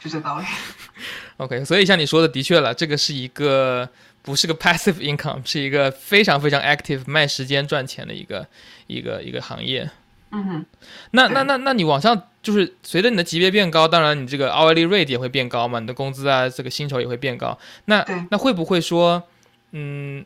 [0.00, 0.44] 就这道理。
[1.38, 3.88] OK，所以像你说的，的确了，这个是一个
[4.22, 8.44] 不是个 passive income，是一个非常非常 active 卖时间赚钱的一个
[8.88, 9.88] 一个一个行业。
[10.32, 10.66] 嗯哼。
[11.12, 17.56] 那那那那你往上就是随着你的级别变高，当然你这个 hourly rate 也会变高嘛，你的工资啊，这个薪酬也会变高。
[17.84, 19.22] 那那会不会说？
[19.70, 20.24] 嗯，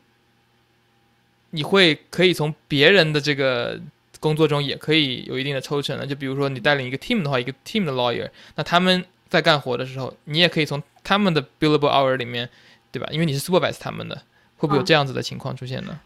[1.51, 3.81] 你会可以从别人的这个
[4.21, 6.07] 工作中也可以有一定的抽成呢？
[6.07, 12.49] 就比如说你带领一个 team 的话，一个 team 的 lawyer，那他们在干活的时候，你也可以从他们的 billable hour 里面，
[12.93, 13.09] 对吧？
[13.11, 14.17] 因为你是 supervise 他们的，
[14.57, 16.01] 会不会有这样子的情况出现呢？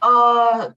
[0.00, 0.74] 呃，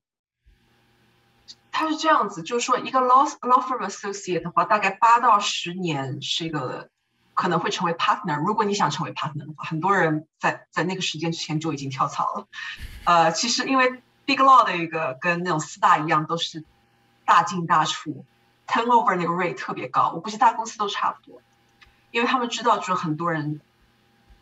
[1.71, 6.89] 他是这样子，就是说一个 law law firm associate 的话，大概八到十年是一个。
[7.33, 8.37] 可能会成为 partner。
[8.45, 12.47] 如果你想成为 partner 的话，很多人在在那个时间之前就已经跳槽了。
[13.05, 16.63] 呃，其实因为 big law 的一个跟那种四大一样，都是
[17.25, 18.25] 大进大出
[18.67, 20.11] ，turnover 那个 rate 特别高。
[20.13, 21.41] 我估计大公司都差不多，
[22.11, 23.61] 因为他们知道就是很多人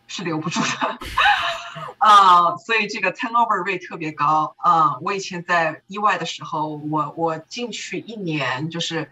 [0.06, 0.98] 是留不住的
[1.98, 4.98] 啊， 所以这个 turnover rate 特别高啊。
[5.00, 9.10] 我以前在意外的时候，我我进去一年就是。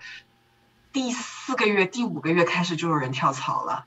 [0.99, 3.85] 第四个月、第五个月开始就有人跳槽了，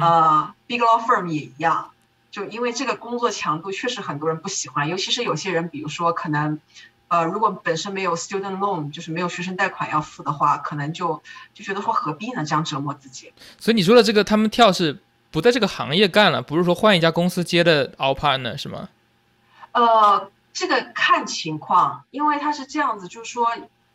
[0.00, 1.92] 呃，big law firm 也一样，
[2.32, 6.58] 就因为这个工作强度确实很多人不喜欢，尤其是有些人，比如说可能，
[7.06, 11.22] 呃，如果本身没有 student loan，就是没有学生贷款要付的话，可能就
[11.54, 12.44] 就觉得说何必呢？
[12.44, 13.32] 这样折磨自己。
[13.60, 18.88] 所以你说的这个，他们跳是不在这个行业干了，不是说换一家公司接的 our partner 是吗？
[19.70, 23.46] 呃，这个看情况，因为他是这样子，就是说。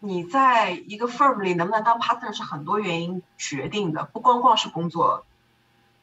[0.05, 5.25] 你在一个 firm 里能不能当 partner 是很多原因决定的，不光光是工作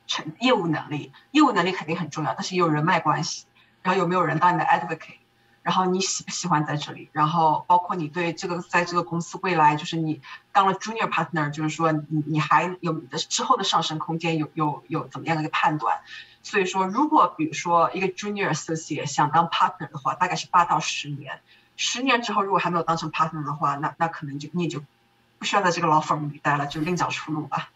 [0.07, 3.46] 成业务能力，业务能力肯定很重要，但是也有人脉关系，
[3.82, 5.18] 然后有没有人当你的 advocate，
[5.62, 10.20] 然后你喜不喜欢在这里，然后包括你对这个在这个公司未来，就是你
[10.53, 16.00] 当了 junior partner，就是说你你还有你的之后的上升空间，有有有怎么样的一个判断？
[16.42, 21.40] 所以说，如果比如说一个 junior associate 想当 partner 的话，大概是八到十年。
[21.77, 24.83] 十年之后，如果还没有当成 partner 的话，那那可能就你也就
[25.39, 27.70] 不需要在这个 law firm 里待了，就另找出路吧。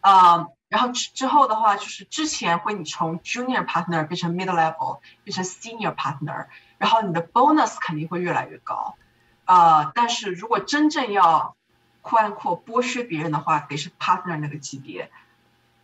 [0.00, 6.46] 啊，然后之之后的话，就是之前会你从 junior partner 变成 mid level，变成 senior partner，
[6.78, 8.96] 然后你的 bonus 肯定会越来越高。
[9.44, 11.56] 啊，但是如果真正要
[12.02, 15.10] 宽阔剥削别人的话，得是 partner 那个级别，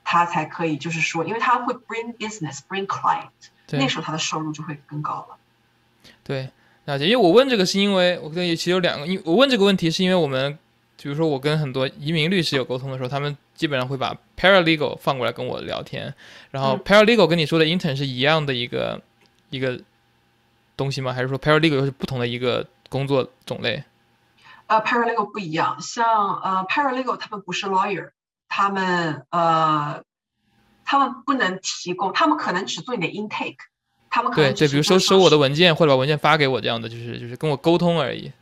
[0.04, 3.30] 他才可以，就是说，因为他会 bring business，bring client，
[3.70, 5.36] 那时候他的收入就会更高了。
[6.22, 6.52] 对。
[6.90, 10.58] 了解，因为我问这个是因为我跟其实有两个，因为我问这个问题是因为我们，
[11.00, 16.12] 比如说我跟很多移民律师有沟通的时候，他们基本上会把 paralegal 放过来跟我聊天，
[16.50, 19.00] 然后 paralegal 跟你说的 intern 是一样的一个
[19.50, 19.80] 一个
[20.76, 21.12] 东西吗？
[21.12, 23.84] 还是说 paralegal 又是不同的一个工作种类？
[24.66, 28.10] 呃，paralegal 不一样，像呃 paralegal 他们不是 lawyer，
[28.48, 30.02] 他们呃
[30.84, 33.69] 他们不能提供，他们可能只做你的 intake。
[34.10, 38.32] 他们可对对，比如说收我的文件或者把文件发给我这样的，就是就是跟我沟通而已。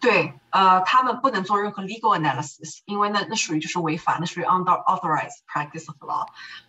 [0.00, 6.26] 对，呃，他们不能做任何 legal analysis，因为那那属于就是违法，那属于 under authorized practice of law。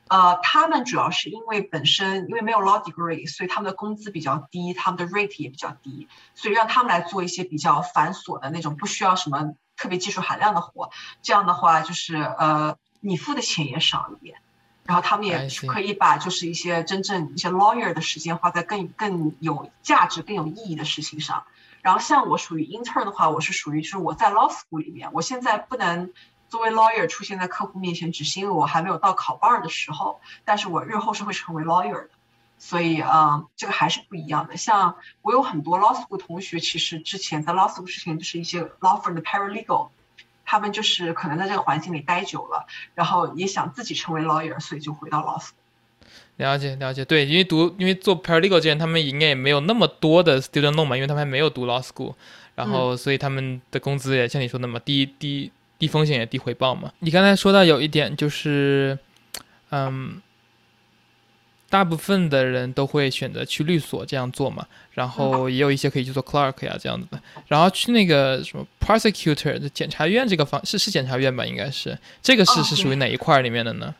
[0.07, 10.91] 呃，他们主要是因为本身因为没有 law degree，所以他们的工资比较低，他们的 rate 也比较低，所以让他们来做一些比较繁琐的那种不需要什么特别技术含量的活。
[11.23, 14.42] 这样的话，就是呃，你付的钱也少一点。
[14.85, 21.45] 然后他们也可以把就是一些真正一些 lawyer 的时间花在更更有价值、更有意义的事情上。
[21.81, 26.11] 然后像我属于 intern 的话，我是属于就是我在 law school 里面，我现在不能
[26.49, 30.19] 作为 lawyer 出现在客户面前，只是因为我还没有到考 bar 的时候。
[30.45, 32.09] 但是我日后是会成为 lawyer 的，
[32.57, 34.57] 所以嗯，这个还是不一样的。
[34.57, 39.89] 像我有很多 law school 同学，其实之前在 law school 之前就是一些 law firm 的 paralegal。
[40.45, 42.65] 他们就是可能在这个环境里待久了，
[42.95, 45.53] 然后也想自己成为 lawyer，所以就回到 law school。
[46.37, 52.13] 了解了解，对，因为读因为做 paralegal 之前，他们应该也没有那么多的 student loan 嘛，因为他们还没有读 law school，
[52.55, 56.91] 然后所以他们的工资也像你说的嘛，低低低风险也低回报嘛。
[56.99, 58.97] 你刚才说到有一点就是，
[59.69, 60.21] 嗯。
[61.73, 71.43] 大部分的人都会选择去律所这样做嘛，然后也有一些可以去做 clerk 呀这样子的，然后去那个什么 prosecutor 的检察院这个方是是检察院吧？
[71.43, 73.95] 应该是这个是是属于哪一块里面的呢？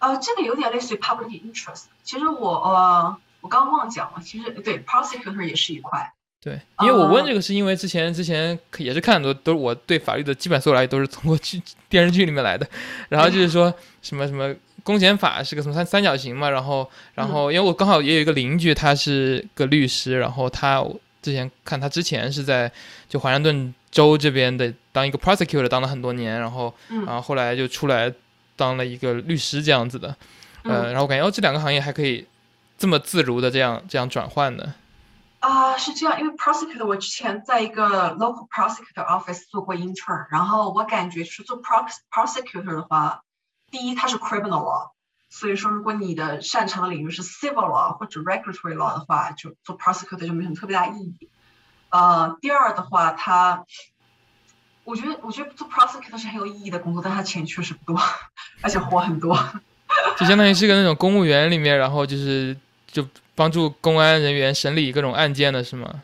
[0.00, 1.84] 呃，这个有点类似于 public interest。
[2.04, 6.12] 其实我呃我刚刚忘讲了，其实对 prosecutor 也是一块。
[6.42, 12.68] 对，因为我问这个是因为之前之前也是看很多都是我对法律的基本所有了解都是通过剧电视剧里面来的，
[13.08, 14.54] 然后就是说什么什么。
[14.84, 16.48] 公检法是个什么三三角形嘛？
[16.48, 20.82] 然后，然后，因为我刚好也有一个邻居，他是个律师，然后他
[21.20, 22.70] 之前看他之前是在
[23.08, 28.12] 就华盛顿州这边的当一个 prosecutor 当了很多年，然后，然后后来就出来
[28.56, 30.16] 当了一个律师这样子的，
[30.62, 32.26] 呃，然后我感觉哦，这两个行业还可以
[32.78, 34.74] 这么自如的这样这样转换的。
[35.40, 43.22] 啊，是这样，因为 prosecutor 我之前在一个 local prosecutor office 做过 intern，然后我感觉就是做 prosecutor 的话。
[43.70, 44.90] 第一，它是 criminal law，
[45.30, 51.28] 所以说如果你的擅长的领域是 civil law 或者 regulatory law 的话，就做 prosecutor 就没什么特别大意义。
[51.90, 53.64] 呃，第二的话，它，
[54.84, 58.00] 我觉得我觉得做 prosecutor 是很有意义的工作，但它钱确实不多，
[58.62, 59.38] 而且活很多。
[60.18, 62.56] 就相当于是个那种公务员里面，然后就是
[62.86, 66.02] 就帮助公安人员审理各种案件的是吗？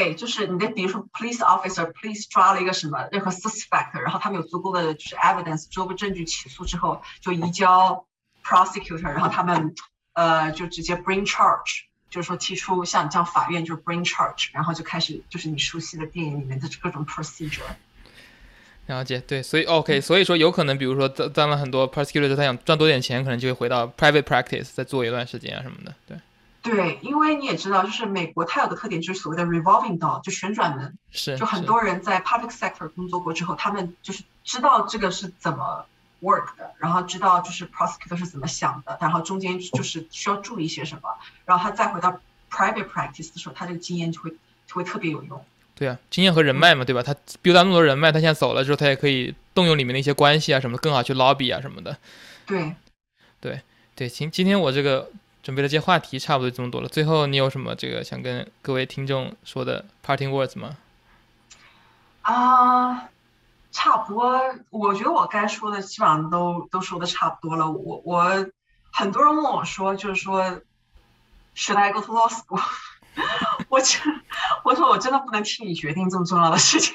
[0.00, 8.06] 对，就是你的，比如说 police officer，police 抓了一个什么任何 suspect，然后他们有足够的就是 evidence，足够证据起诉之后，就移交
[8.42, 9.74] prosecutor，然后他们
[10.14, 17.60] 呃就直接 bring charge，就是说提出像像法院就是 bring charge，然后就开始就是你熟悉的电影里面的各种 procedure。
[18.86, 26.18] 了解，对，所以 OK，所以说有可能，比如说当当了很多 prosecutor，他想赚多点钱，可能就会回到 private practice 再做一段时间啊什么的，对。
[26.62, 30.94] 对，因为你也知道，就是美国它有个特点，就是所谓的 revolving door，就旋转门。
[31.10, 31.38] 是。
[31.38, 35.86] 就很多人在 public sector 工作过之后，他们就是知道这个是怎么
[36.20, 41.08] work 的，然后知道就是 prosecutor 是怎么想的，然后中间就是需要注意些什么，
[41.46, 44.30] 然后他再回到 private practice 的时候，他这个经验就会
[44.66, 45.42] 就会特别有用。
[45.74, 47.02] 对啊，经验和人脉嘛，对吧？
[47.02, 51.96] 他 build 那么多人脉，他现在走了之后，他也可以动用里面的一些关系啊什么，更好去 lobby 啊什么的。
[52.44, 52.74] 对。
[53.40, 53.62] 对
[53.94, 55.10] 对，今，今天我这个。
[55.42, 56.88] 准备的这些话题差不多这么多了。
[56.88, 60.76] 最后，你有什么这个想跟各位听众说的 parting words 吗？
[62.22, 63.08] 啊，
[63.72, 64.40] 差不多。
[64.70, 67.70] 我觉得我该说的基本上都都说的差不多了。
[67.70, 68.46] 我我
[68.92, 70.60] 很多人问我说，就是说
[71.56, 72.62] ，Should I go to law school？
[73.68, 74.00] 我真
[74.62, 76.94] 我说我真的不能替你决定这么重要的事情。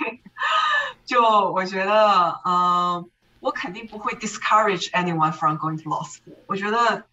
[1.06, 6.36] 就我觉得，嗯，我肯定不会 discourage anyone from going to law school。
[6.48, 7.04] 我觉得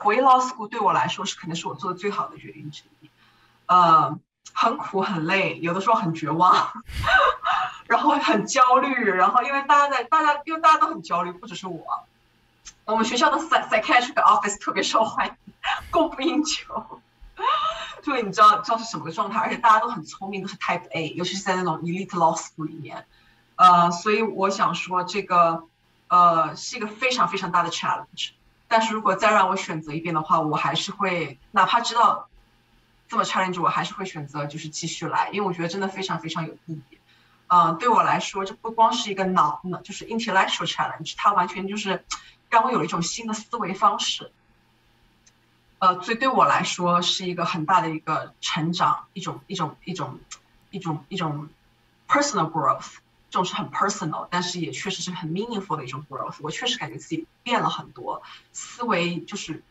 [0.00, 3.10] 回 law school 对我来说是可能是我做的最好的决定之一。
[3.66, 4.18] 呃，
[4.54, 6.72] 很苦很累，有的时候很绝望，
[7.86, 11.84] 然后很焦虑，然后因为大家在大家因为大家都很焦虑，不只是我，
[12.86, 15.34] 我们学校的 psychiatric office 特别受欢迎，
[15.90, 17.00] 供不应求。
[18.02, 23.06] 就你知道知道是什么个状态，而且大家都很聪明，都是 Type A，尤其是在那种 elite law school 里面，
[23.56, 25.64] 呃，所以我想说这个
[26.08, 28.30] 呃是一个非常非常大的 challenge。
[28.72, 32.28] 但是如果再让我选择一遍的话，我还是会哪怕知道
[33.08, 36.98] 这么 challenge，我还是会选择就是继续来，因为我觉得真的非常非常有意义。
[37.48, 42.04] 嗯，对我来说，这不光是一个脑，就是 intellectual challenge，它完全就是
[42.48, 44.30] 让我有一种新的思维方式。
[45.80, 50.20] 呃，所以对我来说是一个很大的一个成长，一种一种一种
[50.70, 51.48] 一种一种
[52.06, 52.98] personal growth，
[53.30, 56.36] 这种是很 personal，但是也确实是很 meaningful 的一种 growth。
[56.40, 58.22] 我确实感觉自己变了很多，
[58.52, 59.62] 思维就是，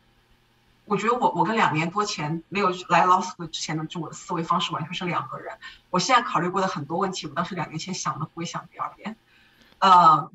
[0.86, 5.57] 我觉得我我跟两年多前没有来 law school 之前的就我的思维方式完全是两个人。
[5.89, 9.18] 我现在考虑过的很多问题，我当时两年前想都不会想第二遍。
[9.80, 10.32] 呃，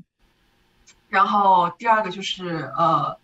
[1.09, 3.19] 然后第二个就是呃，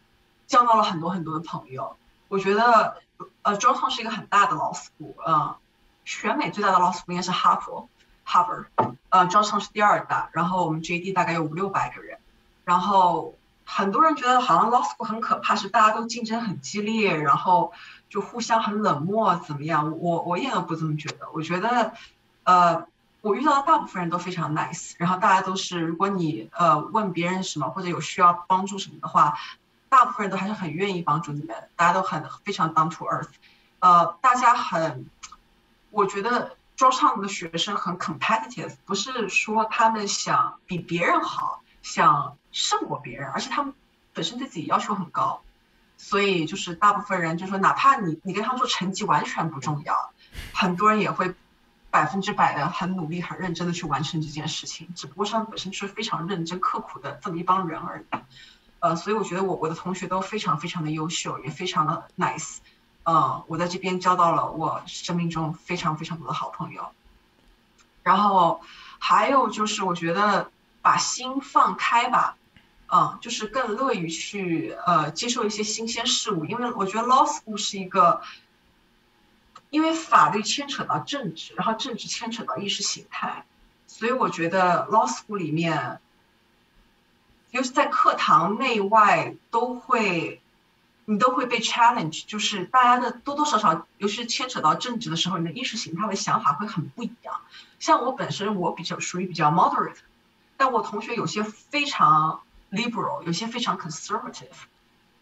[0.46, 1.96] 交到了很多很多的朋友。
[2.28, 3.02] 我觉得，
[3.42, 5.56] 呃，Georgetown 是一个很大的 law school，嗯，
[6.04, 7.88] 全美最大的 law school 应该是哈佛
[8.30, 8.66] ，Harvard，
[9.08, 12.18] 呃，Georgetown 是第二大，然后我们 JD 大概有五六百个人，
[12.64, 17.72] 然后很多人觉得好像 law school 很可怕，是大家都竞争很激烈，然后
[18.08, 19.98] 就互相很冷漠，怎么样？
[19.98, 21.92] 我我一点都不这么觉得，我觉得，
[22.44, 22.86] 呃，
[23.20, 29.34] 我遇到的大部分人都非常 nice，然后大家都是，如果你呃问别人什么或者有需要帮助什么的话。
[29.90, 33.26] 大部分人都还是很愿意帮助你们，大家都很非常 down to earth，
[33.80, 35.04] 呃，大家很，
[35.90, 43.74] 我觉得招商的学生很 competitive，不是说他们想比别人好，想胜过别人，而且他们
[44.14, 45.42] 本身对自己要求很高，
[45.98, 50.10] 所以就是大部分人就说，哪怕你你跟他们说成绩完全不重要，
[50.54, 51.34] 很多人也会
[51.90, 58.04] 百分之百的很努力、很认真的去完成这件事情，只不过他们本身是非常认真、刻苦的这么一帮人而已。
[58.78, 62.56] 呃，所以我觉得我我的同学都非常非常的优秀，也非常的 nice，
[63.12, 66.92] 嗯，我在这边交到了我生命中非常非常多的好朋友。
[68.04, 68.60] 然后
[69.00, 72.36] 还有就是我觉得把心放开吧，
[72.86, 78.22] 嗯，就是更乐于去呃接受一些新鲜事物，因为我觉得 law school 是一个，
[79.70, 83.44] 因为法律牵扯到政治，然后政治牵扯到意识形态，
[83.88, 85.98] 所以我觉得 law school 里面。
[87.52, 90.39] 尤其在课堂内外都会，
[91.10, 97.34] 你都会被 challenge，就是大家的多多少少，尤其是牵扯到政治的时候，你的意识形态的想法会很不一样。
[97.80, 99.96] 像我本身，我比较属于比较 moderate，
[100.56, 104.54] 但我同学有些非常 liberal，有些非常 conservative，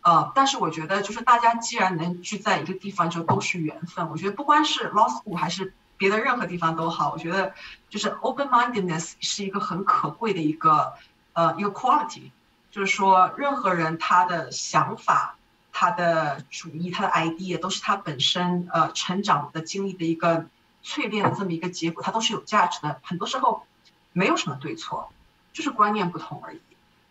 [0.02, 4.10] 呃，但是我觉得就是大家既然能聚在一个地方，就都是缘分。
[4.10, 7.54] 我觉得不光是 law school，还是别的任何地方都好，我觉得
[7.88, 10.92] 就是 open mindedness 是一个很可贵的一个。
[11.34, 12.32] 呃，一个 quality，
[12.72, 15.37] 就是说，任何人他的想法、
[15.72, 20.46] 他的主意、他的 idea 都是他本身呃成长的经历的一个
[20.84, 23.00] 淬炼的这么一个结果，它都是有价值的。
[23.02, 23.64] 很多时候
[24.12, 25.12] 没有什么对错，
[25.52, 26.60] 就是观念不同而已。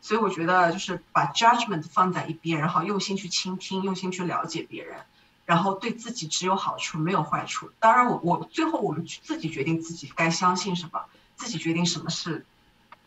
[0.02, 4.98] 所以我觉得就是把 judgment 放在一边，然后用心去倾听，用心去了解别人，
[5.46, 7.72] 然后对自己只有好处没有坏处。
[7.80, 11.06] 当然，我我最后我们自己决定自己该相信什么，
[11.36, 12.46] 自己决定什么是。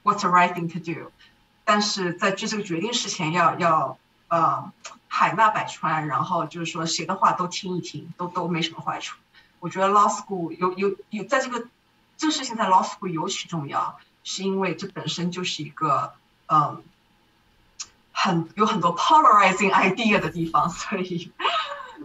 [0.03, 1.13] What's the right thing to do？
[1.65, 3.99] 但是在做这个决定之前，要要
[4.31, 4.72] 呃
[5.07, 9.18] 海纳百川，然后就是说谁的话都听一听，都都没什么坏处。
[9.59, 11.68] 我觉得 law school 有有有在这个
[12.16, 16.14] 这个事情在 law school 尤其重要，是因为这本身就是一个
[16.47, 16.83] 嗯
[18.12, 21.31] 很有很多 polarizing idea 的地方，所以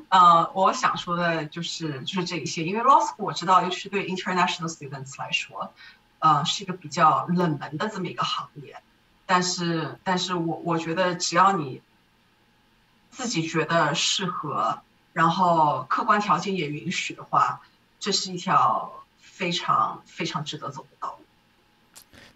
[0.10, 5.72] 呃我想说的就是就是这一些，因为 law school 我知道，尤其是对 international students 来说。
[6.20, 8.82] 呃，是一个比较冷门的这么一个行业，
[9.28, 11.84] 但是，但是我我觉得只要你
[13.16, 14.80] 自己觉得适合，
[15.14, 17.62] 然后客观条件也允许的话，
[18.00, 18.92] 这是一条
[19.22, 21.26] 非常非常值得走的道路。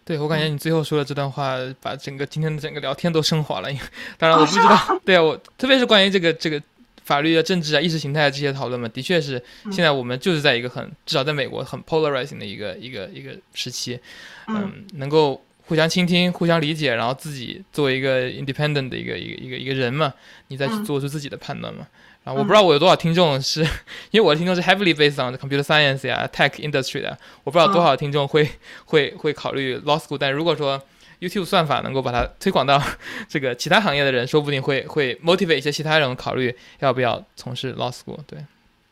[0.05, 3.71] 对，我感觉你最后说的这段话，把整个今天的整个聊天都升华了。
[3.71, 3.85] 因为
[4.17, 6.61] 当然我不知道， 对啊，我特别是关于这个这个
[7.03, 13.99] 法律啊、政治啊、意识形态这些讨论嘛，的确是现在我们就是在一个很至少在美国很 polarizing 的一个一个一个时期，
[14.47, 20.11] 嗯，能够互相倾听、互相理解，然后自己作为一个 independent 的一个一个一个一个人嘛，
[20.47, 21.85] 你再去做出自己的判断嘛。
[22.23, 23.61] 然后我不知道我有多少听众是
[24.09, 28.49] 因为我的听众是 heavily based on computer science 呀、tech industry 的，我不知道多少听众会
[28.85, 30.81] 会会考虑 law school，但如果说
[31.19, 32.81] YouTube 算法能够把它推广到
[33.29, 38.17] 这个其他行业的人，说不定会会 motivate 一些其他人考虑要不要从事 law school。
[38.25, 38.43] 对，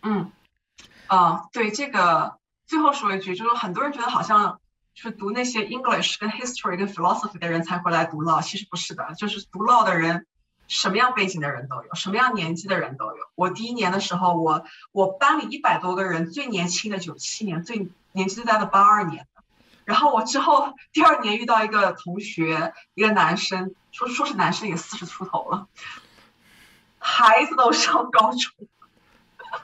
[0.04, 0.32] 嗯，
[1.08, 2.36] 啊，对这个
[2.68, 4.60] 最后说一句，就是很多人觉得好像
[4.98, 10.26] 就是读那些 English 跟 history 跟 philosophy 的人才会来读 law，其实不是的，就是读 law 的人
[10.68, 13.18] 什么样背景的人都有，什么样年纪的人都有。
[13.36, 19.28] 我第一年的时候，我我班里一百多个人，最年轻的九七年，最年纪最大的八二年。
[19.86, 25.68] 然后我之后第二年遇到一个同学，一个男生，说说是男生也四十出头了，
[26.98, 28.68] 孩子都上高中，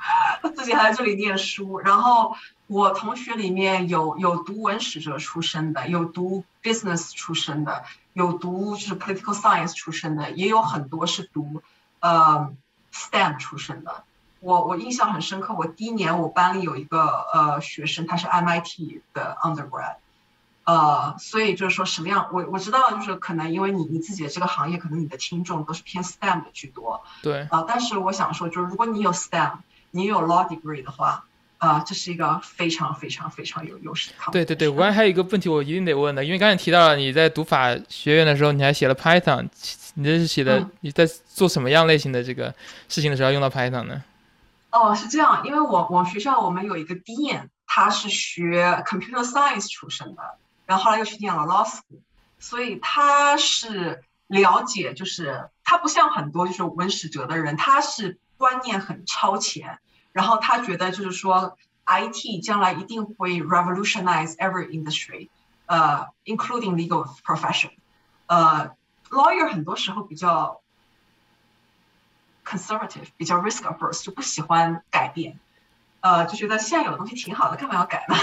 [0.56, 1.80] 自己还在这里念书。
[1.80, 2.36] 然后
[2.68, 7.84] 我同学里面有有读文史哲出身的，有读 business 出身的，
[8.14, 11.62] 有读就是 political science 出身的，也有很多是读
[12.00, 12.52] 呃
[12.92, 14.04] STEM 出身的。
[14.40, 19.96] 我我印象很深刻，我第一年我班里有一个呃学生，他是 MIT 的 undergrad。
[20.66, 27.04] 呃，所以就是说什么样，我我知道，就是可能因为你你自己的这个行业，可能你的听众都是偏 STEM 的居多。
[27.22, 27.42] 对。
[27.52, 29.58] 啊，但是我想说，就是如果你有 STEM，
[29.96, 31.24] 你有 law degree 的话，
[31.58, 34.16] 啊，这是一个非常非常非常有优势的。
[34.32, 39.48] 对对对，我刚才还有一个问题，我一定得问的，因为刚才提到了你在读法学院的时候，你还写了 Python，
[39.94, 42.54] 你这是写的你在做什么样类型的这个
[42.90, 44.04] 事情的时候用到 Python 呢？
[44.72, 50.22] 哦，是这样，因为我我学校我们有一个 Dean，他是学 computer science 出身的。
[50.66, 52.00] 然后后来又去念了 law school，
[52.40, 59.80] 所以他是了解，就是他不像很多就是文史哲的人，他是观念很超前，
[60.12, 65.30] 然后他觉得就是说 IT 将来一定会 revolutionize every industry，
[65.66, 67.72] 呃，including legal profession，
[68.28, 68.76] 呃
[69.12, 70.60] ，lawyer 很多时候比较
[72.44, 75.40] conservative，比较 risk averse，就不喜欢改变。
[76.02, 78.16] 呃，就觉得现在有的东西挺好的，干嘛要改呢？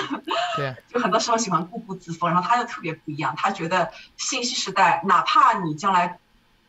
[0.55, 6.19] 对， 就很多时候喜欢固步自封，然后他就特别不一样，他觉得信息时代，哪怕你将来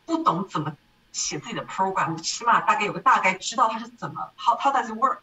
[0.06, 0.74] 不懂怎么
[1.12, 5.18] 写自己的 program，起码大概有个大概知道它是怎么 how how does it work，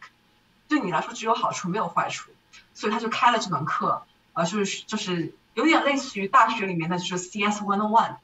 [0.68, 2.32] 对你来说只有好处没有坏处，
[2.74, 8.16] 所以他就开了这门课，啊，就是就是有点类似于大学里面的就是 CS one on one，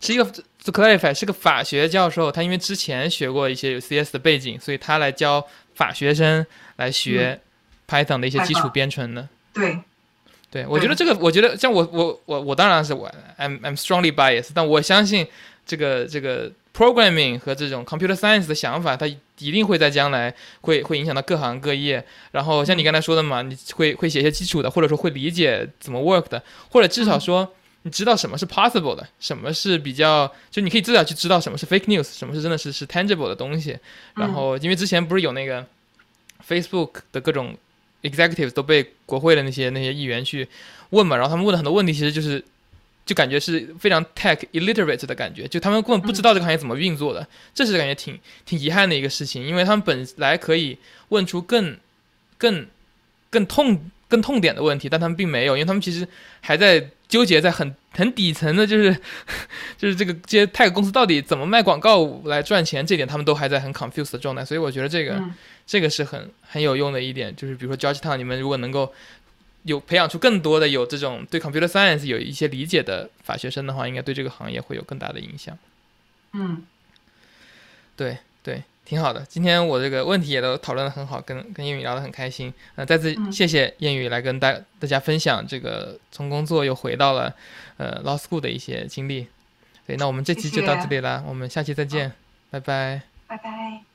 [0.00, 6.46] 是一个 to clarify 是个法学教授，他因为之前学过一些有 CS 的背景，所以他来教法学生。
[6.78, 7.40] 来学
[7.88, 9.80] Python 的一些基础编程的，对，
[10.48, 15.26] 对我觉得这个，我觉得像我我我我当然是我 I'm I'm strongly biased，但我相信
[15.66, 22.04] 这个这个 programming 和这种 computer science 的想法，它一定会在将来会会影响到各行各业。
[22.30, 27.52] 然后像你刚才说的嘛，你会会写一些基础的，或者说会理解怎么 work 的，或者至少说
[27.82, 33.76] 你知道什么是 possible 的，什么是比较，就你可以至少去知道什么是 fake news，什么是真的是是 tangible 的东西。
[34.14, 35.66] 然后因为之前不是有那个。
[36.48, 37.54] Facebook 的各种
[38.00, 40.48] executives 都被国会的那些那些议员去
[40.90, 42.42] 问嘛，然后他们问的很多问题，其实就是
[43.08, 50.76] 就感觉是非常 tech illiterate 的感觉，就他们根本不知道这个行业怎么运作的，这是感觉挺挺遗憾的一个事情，因为他们本来可以
[51.08, 51.74] 问出更
[52.36, 52.66] 更
[53.30, 56.06] 更痛更痛点的问题，但他们并没有，因为他们其实
[56.42, 58.94] 还在纠结在很很底层的，就是
[59.78, 65.18] 就是这个这些 tech 公司到底怎么卖广告来赚钱，这点他们都还在很 confused 的状态，所以我觉得这个。
[65.70, 68.90] 这个是很很有用的一点，就是比如说 Georgetown，你们如果能够
[69.68, 75.56] 有培养出更多的有这种对 computer science 有一些理解的法学生的话，应该对这个行业会有更大的影响。
[76.32, 76.64] 嗯，
[77.94, 79.24] 对对，挺好的。
[79.28, 82.52] 今天我这个问题也都讨论的很好，跟跟谚语聊得很开心。
[82.76, 87.34] 呃，再次谢谢谚语来跟大大家分享这个从工作又回到了
[87.76, 89.26] 呃 law school 的一些经历。
[89.86, 92.12] 对，那我们这期就到这里了，我们下期再见，
[92.50, 93.87] 拜拜，拜拜。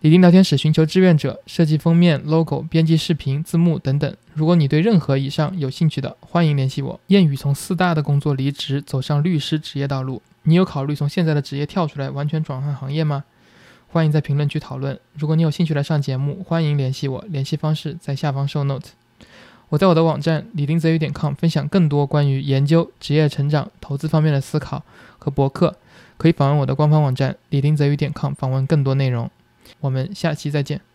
[0.00, 4.16] 李丁聊天室寻求志愿者，设计封面、logo、编辑视频、字幕等等。
[4.32, 7.00] 如果你对任何以上有兴趣的，欢迎联系我。
[7.08, 10.22] 谚语从四大的工作离职，走上律师职业道路。
[10.44, 13.24] 你有考虑从现在的职业跳出来，完全转换行业吗？
[13.88, 14.96] 欢迎在评论区讨论。
[15.14, 18.90] 如果你有兴趣来上节目，欢迎联系我，联系方式在下方 show note。
[19.70, 24.84] 我在我的网站李丁泽宇点 com 分享更多关于研究、职业成长、投资方面的思考
[25.18, 25.76] 和博客，
[26.16, 29.28] 可以访问我的官方网站李丁泽宇点 com 访问更多内容。
[29.80, 30.87] 我们下期再见。